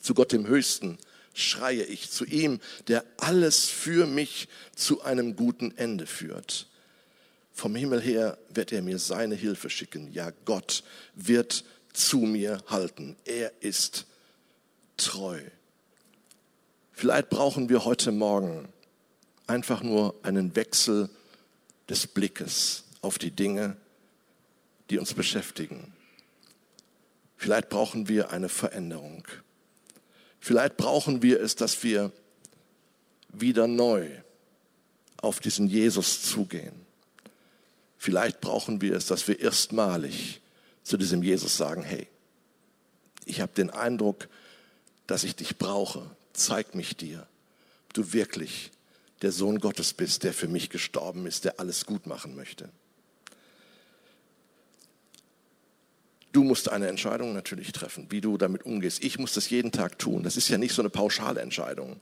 Zu 0.00 0.14
Gott 0.14 0.32
dem 0.32 0.46
Höchsten 0.46 0.98
schreie 1.40 1.84
ich 1.84 2.10
zu 2.10 2.24
ihm, 2.24 2.60
der 2.88 3.04
alles 3.16 3.66
für 3.66 4.06
mich 4.06 4.48
zu 4.74 5.02
einem 5.02 5.36
guten 5.36 5.76
Ende 5.76 6.06
führt. 6.06 6.68
Vom 7.52 7.74
Himmel 7.74 8.00
her 8.00 8.38
wird 8.50 8.72
er 8.72 8.82
mir 8.82 8.98
seine 8.98 9.34
Hilfe 9.34 9.70
schicken. 9.70 10.12
Ja, 10.12 10.32
Gott 10.44 10.84
wird 11.14 11.64
zu 11.92 12.18
mir 12.18 12.62
halten. 12.68 13.16
Er 13.24 13.52
ist 13.60 14.06
treu. 14.96 15.40
Vielleicht 16.92 17.30
brauchen 17.30 17.68
wir 17.68 17.84
heute 17.84 18.12
Morgen 18.12 18.68
einfach 19.46 19.82
nur 19.82 20.14
einen 20.22 20.54
Wechsel 20.56 21.08
des 21.88 22.06
Blickes 22.06 22.84
auf 23.00 23.18
die 23.18 23.30
Dinge, 23.30 23.76
die 24.90 24.98
uns 24.98 25.14
beschäftigen. 25.14 25.92
Vielleicht 27.36 27.68
brauchen 27.68 28.08
wir 28.08 28.30
eine 28.30 28.48
Veränderung. 28.48 29.24
Vielleicht 30.40 30.76
brauchen 30.76 31.22
wir 31.22 31.40
es, 31.40 31.56
dass 31.56 31.82
wir 31.82 32.12
wieder 33.30 33.66
neu 33.66 34.08
auf 35.18 35.40
diesen 35.40 35.66
Jesus 35.68 36.22
zugehen. 36.22 36.74
Vielleicht 37.98 38.40
brauchen 38.40 38.80
wir 38.80 38.94
es, 38.94 39.06
dass 39.06 39.26
wir 39.26 39.40
erstmalig 39.40 40.40
zu 40.84 40.96
diesem 40.96 41.22
Jesus 41.22 41.56
sagen, 41.56 41.82
hey, 41.82 42.06
ich 43.24 43.40
habe 43.40 43.52
den 43.52 43.70
Eindruck, 43.70 44.28
dass 45.06 45.24
ich 45.24 45.34
dich 45.34 45.58
brauche. 45.58 46.08
Zeig 46.32 46.74
mich 46.74 46.96
dir, 46.96 47.26
ob 47.86 47.94
du 47.94 48.12
wirklich 48.12 48.70
der 49.22 49.32
Sohn 49.32 49.58
Gottes 49.58 49.92
bist, 49.92 50.22
der 50.22 50.32
für 50.32 50.48
mich 50.48 50.70
gestorben 50.70 51.26
ist, 51.26 51.44
der 51.44 51.58
alles 51.58 51.84
gut 51.84 52.06
machen 52.06 52.36
möchte. 52.36 52.70
Du 56.38 56.44
musst 56.44 56.68
eine 56.68 56.86
Entscheidung 56.86 57.32
natürlich 57.32 57.72
treffen, 57.72 58.06
wie 58.10 58.20
du 58.20 58.38
damit 58.38 58.64
umgehst. 58.64 59.02
Ich 59.02 59.18
muss 59.18 59.32
das 59.32 59.50
jeden 59.50 59.72
Tag 59.72 59.98
tun. 59.98 60.22
Das 60.22 60.36
ist 60.36 60.48
ja 60.48 60.56
nicht 60.56 60.72
so 60.72 60.80
eine 60.80 60.88
pauschale 60.88 61.40
Entscheidung, 61.40 62.00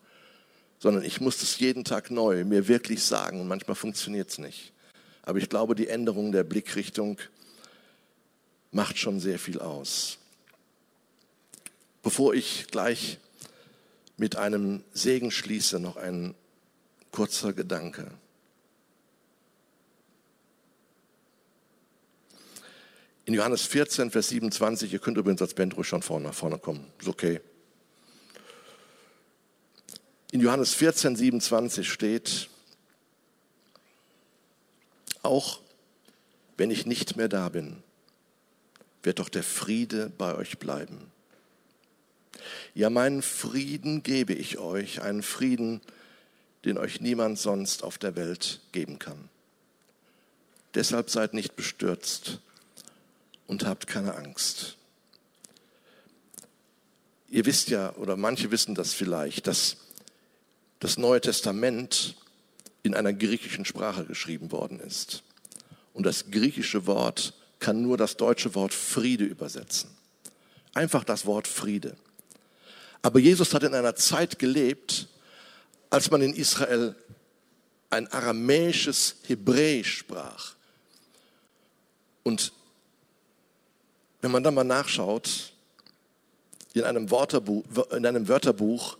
sondern 0.78 1.04
ich 1.04 1.22
muss 1.22 1.38
das 1.38 1.58
jeden 1.58 1.84
Tag 1.84 2.10
neu 2.10 2.44
mir 2.44 2.68
wirklich 2.68 3.02
sagen. 3.02 3.40
Und 3.40 3.48
manchmal 3.48 3.76
funktioniert 3.76 4.28
es 4.28 4.36
nicht. 4.36 4.74
Aber 5.22 5.38
ich 5.38 5.48
glaube, 5.48 5.74
die 5.74 5.88
Änderung 5.88 6.32
der 6.32 6.44
Blickrichtung 6.44 7.16
macht 8.72 8.98
schon 8.98 9.20
sehr 9.20 9.38
viel 9.38 9.58
aus. 9.58 10.18
Bevor 12.02 12.34
ich 12.34 12.66
gleich 12.70 13.16
mit 14.18 14.36
einem 14.36 14.84
Segen 14.92 15.30
schließe, 15.30 15.80
noch 15.80 15.96
ein 15.96 16.34
kurzer 17.10 17.54
Gedanke. 17.54 18.10
In 23.26 23.34
Johannes 23.34 23.66
14, 23.66 24.12
Vers 24.12 24.28
27, 24.28 24.92
ihr 24.92 25.00
könnt 25.00 25.18
übrigens 25.18 25.42
als 25.42 25.52
Band 25.52 25.76
ruhig 25.76 25.88
schon 25.88 26.00
vorne, 26.00 26.32
vorne 26.32 26.60
kommen, 26.60 26.86
ist 27.00 27.08
okay. 27.08 27.40
In 30.30 30.40
Johannes 30.40 30.74
14, 30.74 31.16
27 31.16 31.90
steht, 31.90 32.48
auch 35.24 35.60
wenn 36.56 36.70
ich 36.70 36.86
nicht 36.86 37.16
mehr 37.16 37.28
da 37.28 37.48
bin, 37.48 37.82
wird 39.02 39.18
doch 39.18 39.28
der 39.28 39.42
Friede 39.42 40.08
bei 40.16 40.36
euch 40.36 40.58
bleiben. 40.58 41.10
Ja, 42.74 42.90
meinen 42.90 43.22
Frieden 43.22 44.04
gebe 44.04 44.34
ich 44.34 44.58
euch, 44.58 45.02
einen 45.02 45.24
Frieden, 45.24 45.80
den 46.64 46.78
euch 46.78 47.00
niemand 47.00 47.40
sonst 47.40 47.82
auf 47.82 47.98
der 47.98 48.14
Welt 48.14 48.60
geben 48.70 49.00
kann. 49.00 49.28
Deshalb 50.76 51.10
seid 51.10 51.34
nicht 51.34 51.56
bestürzt 51.56 52.40
und 53.46 53.64
habt 53.64 53.86
keine 53.86 54.14
Angst. 54.14 54.76
Ihr 57.28 57.44
wisst 57.44 57.68
ja, 57.68 57.94
oder 57.96 58.16
manche 58.16 58.50
wissen 58.50 58.74
das 58.74 58.94
vielleicht, 58.94 59.46
dass 59.46 59.76
das 60.78 60.98
Neue 60.98 61.20
Testament 61.20 62.16
in 62.82 62.94
einer 62.94 63.12
griechischen 63.12 63.64
Sprache 63.64 64.04
geschrieben 64.04 64.52
worden 64.52 64.78
ist. 64.80 65.22
Und 65.92 66.04
das 66.06 66.30
griechische 66.30 66.86
Wort 66.86 67.34
kann 67.58 67.82
nur 67.82 67.96
das 67.96 68.16
deutsche 68.16 68.54
Wort 68.54 68.74
Friede 68.74 69.24
übersetzen. 69.24 69.90
Einfach 70.74 71.04
das 71.04 71.26
Wort 71.26 71.48
Friede. 71.48 71.96
Aber 73.02 73.18
Jesus 73.18 73.54
hat 73.54 73.62
in 73.62 73.74
einer 73.74 73.96
Zeit 73.96 74.38
gelebt, 74.38 75.08
als 75.90 76.10
man 76.10 76.22
in 76.22 76.34
Israel 76.34 76.94
ein 77.90 78.06
aramäisches 78.12 79.16
Hebräisch 79.26 79.98
sprach. 79.98 80.54
Und 82.24 82.52
wenn 84.20 84.30
man 84.30 84.42
dann 84.42 84.54
mal 84.54 84.64
nachschaut, 84.64 85.52
in 86.74 86.84
einem, 86.84 87.10
Wörterbuch, 87.10 87.64
in 87.92 88.04
einem 88.04 88.28
Wörterbuch, 88.28 88.98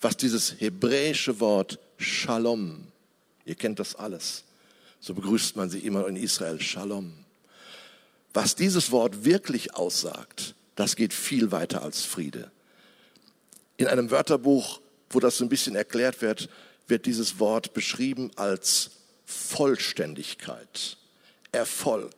was 0.00 0.16
dieses 0.16 0.60
hebräische 0.60 1.40
Wort 1.40 1.78
Shalom, 1.98 2.86
ihr 3.44 3.54
kennt 3.54 3.80
das 3.80 3.96
alles, 3.96 4.44
so 5.00 5.14
begrüßt 5.14 5.56
man 5.56 5.70
sie 5.70 5.80
immer 5.80 6.06
in 6.06 6.16
Israel, 6.16 6.60
Shalom. 6.60 7.12
Was 8.32 8.54
dieses 8.54 8.90
Wort 8.90 9.24
wirklich 9.24 9.74
aussagt, 9.74 10.54
das 10.74 10.94
geht 10.94 11.14
viel 11.14 11.52
weiter 11.52 11.82
als 11.82 12.02
Friede. 12.04 12.50
In 13.76 13.86
einem 13.86 14.10
Wörterbuch, 14.10 14.80
wo 15.10 15.20
das 15.20 15.38
so 15.38 15.44
ein 15.44 15.48
bisschen 15.48 15.74
erklärt 15.74 16.22
wird, 16.22 16.48
wird 16.86 17.06
dieses 17.06 17.38
Wort 17.38 17.74
beschrieben 17.74 18.30
als 18.36 18.90
Vollständigkeit, 19.24 20.98
Erfolg, 21.50 22.14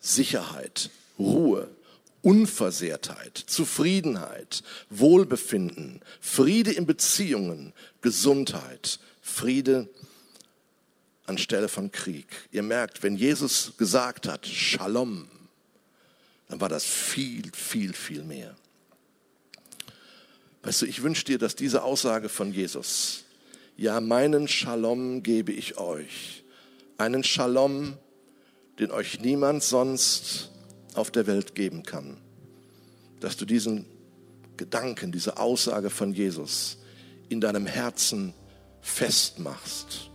Sicherheit, 0.00 0.90
Ruhe, 1.18 1.68
Unversehrtheit, 2.22 3.38
Zufriedenheit, 3.38 4.62
Wohlbefinden, 4.90 6.00
Friede 6.20 6.72
in 6.72 6.86
Beziehungen, 6.86 7.72
Gesundheit, 8.00 8.98
Friede 9.20 9.88
anstelle 11.26 11.68
von 11.68 11.92
Krieg. 11.92 12.26
Ihr 12.50 12.62
merkt, 12.62 13.02
wenn 13.02 13.16
Jesus 13.16 13.74
gesagt 13.76 14.26
hat, 14.26 14.46
Shalom, 14.46 15.28
dann 16.48 16.60
war 16.60 16.68
das 16.68 16.84
viel, 16.84 17.50
viel, 17.54 17.92
viel 17.92 18.24
mehr. 18.24 18.56
Weißt 20.62 20.82
du, 20.82 20.86
ich 20.86 21.02
wünsche 21.02 21.24
dir, 21.24 21.38
dass 21.38 21.54
diese 21.54 21.82
Aussage 21.82 22.28
von 22.28 22.52
Jesus, 22.52 23.24
ja, 23.76 24.00
meinen 24.00 24.48
Shalom 24.48 25.22
gebe 25.22 25.52
ich 25.52 25.78
euch, 25.78 26.42
einen 26.96 27.22
Shalom, 27.22 27.96
den 28.78 28.90
euch 28.90 29.20
niemand 29.20 29.62
sonst 29.62 30.50
auf 30.94 31.10
der 31.10 31.26
Welt 31.26 31.54
geben 31.54 31.82
kann, 31.82 32.16
dass 33.20 33.36
du 33.36 33.44
diesen 33.44 33.86
Gedanken, 34.56 35.12
diese 35.12 35.38
Aussage 35.38 35.90
von 35.90 36.12
Jesus 36.12 36.78
in 37.28 37.40
deinem 37.40 37.66
Herzen 37.66 38.34
festmachst. 38.80 40.10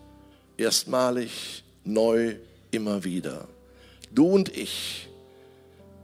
Erstmalig, 0.57 1.63
neu, 1.83 2.35
immer 2.71 3.03
wieder. 3.03 3.47
Du 4.11 4.27
und 4.27 4.55
ich, 4.55 5.09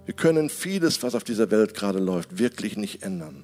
wir 0.05 0.13
können 0.13 0.49
vieles, 0.49 1.03
was 1.03 1.15
auf 1.15 1.23
dieser 1.23 1.51
Welt 1.51 1.73
gerade 1.73 1.99
läuft, 1.99 2.39
wirklich 2.39 2.77
nicht 2.77 3.03
ändern. 3.03 3.43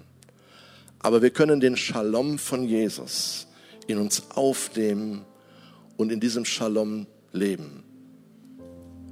Aber 1.00 1.22
wir 1.22 1.30
können 1.30 1.60
den 1.60 1.78
Shalom 1.78 2.40
von 2.40 2.68
Jesus 2.68 3.48
in 3.86 4.00
uns 4.00 4.32
aufnehmen 4.32 5.24
und 5.98 6.12
in 6.12 6.20
diesem 6.20 6.46
Shalom 6.46 7.06
leben. 7.32 7.84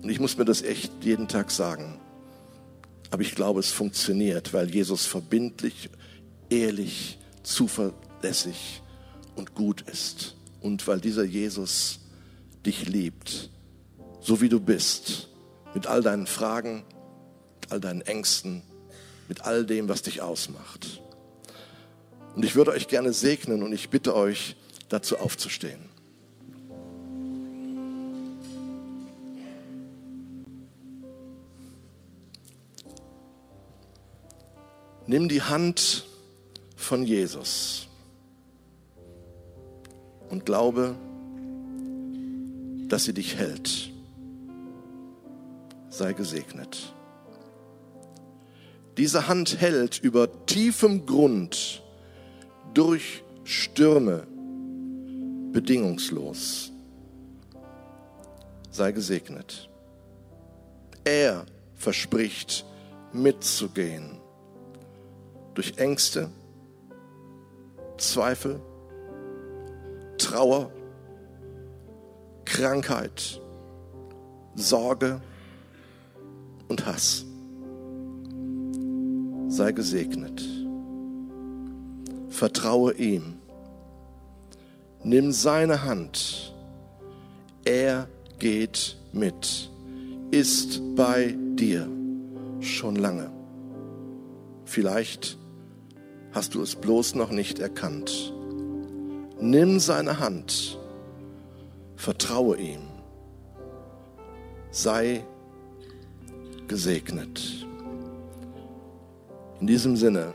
Und 0.01 0.09
ich 0.09 0.19
muss 0.19 0.37
mir 0.37 0.45
das 0.45 0.63
echt 0.63 0.91
jeden 1.03 1.27
Tag 1.27 1.51
sagen. 1.51 1.99
Aber 3.13 3.21
ich 3.21 3.35
glaube, 3.35 3.59
es 3.59 3.71
funktioniert, 3.71 4.53
weil 4.53 4.73
Jesus 4.73 5.05
verbindlich, 5.05 5.91
ehrlich, 6.49 7.19
zuverlässig 7.43 8.81
und 9.35 9.53
gut 9.53 9.81
ist. 9.81 10.35
Und 10.61 10.87
weil 10.87 10.99
dieser 10.99 11.23
Jesus 11.23 11.99
dich 12.65 12.87
liebt, 12.87 13.51
so 14.19 14.41
wie 14.41 14.49
du 14.49 14.59
bist, 14.59 15.29
mit 15.75 15.85
all 15.85 16.01
deinen 16.01 16.25
Fragen, 16.25 16.85
all 17.69 17.79
deinen 17.79 18.01
Ängsten, 18.01 18.63
mit 19.27 19.41
all 19.41 19.63
dem, 19.63 19.89
was 19.89 20.01
dich 20.01 20.23
ausmacht. 20.23 20.99
Und 22.35 22.43
ich 22.43 22.55
würde 22.55 22.71
euch 22.71 22.87
gerne 22.87 23.13
segnen 23.13 23.61
und 23.61 23.73
ich 23.73 23.91
bitte 23.91 24.15
euch, 24.15 24.55
dazu 24.89 25.19
aufzustehen. 25.19 25.92
Nimm 35.05 35.27
die 35.27 35.41
Hand 35.41 36.05
von 36.77 37.03
Jesus 37.03 37.89
und 40.29 40.45
glaube, 40.45 40.95
dass 42.87 43.03
sie 43.03 43.13
dich 43.13 43.35
hält. 43.35 43.91
Sei 45.89 46.13
gesegnet. 46.13 46.93
Diese 48.97 49.27
Hand 49.27 49.59
hält 49.59 49.99
über 49.99 50.45
tiefem 50.45 51.05
Grund 51.05 51.83
durch 52.73 53.23
Stürme 53.43 54.25
bedingungslos. 55.51 56.71
Sei 58.71 58.91
gesegnet. 58.91 59.69
Er 61.03 61.45
verspricht 61.75 62.65
mitzugehen 63.11 64.22
durch 65.53 65.77
Ängste, 65.77 66.29
Zweifel, 67.97 68.59
Trauer, 70.17 70.71
Krankheit, 72.45 73.41
Sorge 74.55 75.21
und 76.67 76.85
Hass. 76.85 77.25
Sei 79.47 79.71
gesegnet. 79.71 80.43
Vertraue 82.29 82.93
ihm. 82.93 83.35
Nimm 85.03 85.31
seine 85.31 85.83
Hand. 85.83 86.55
Er 87.65 88.07
geht 88.39 88.97
mit, 89.11 89.69
ist 90.31 90.81
bei 90.95 91.35
dir 91.55 91.87
schon 92.59 92.95
lange. 92.95 93.31
Vielleicht 94.65 95.37
hast 96.33 96.55
du 96.55 96.61
es 96.61 96.75
bloß 96.75 97.15
noch 97.15 97.31
nicht 97.31 97.59
erkannt. 97.59 98.33
Nimm 99.39 99.79
seine 99.79 100.19
Hand, 100.19 100.77
vertraue 101.95 102.57
ihm, 102.57 102.81
sei 104.71 105.23
gesegnet. 106.67 107.65
In 109.59 109.67
diesem 109.67 109.95
Sinne, 109.95 110.33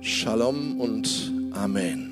Shalom 0.00 0.80
und 0.80 1.32
Amen. 1.52 2.07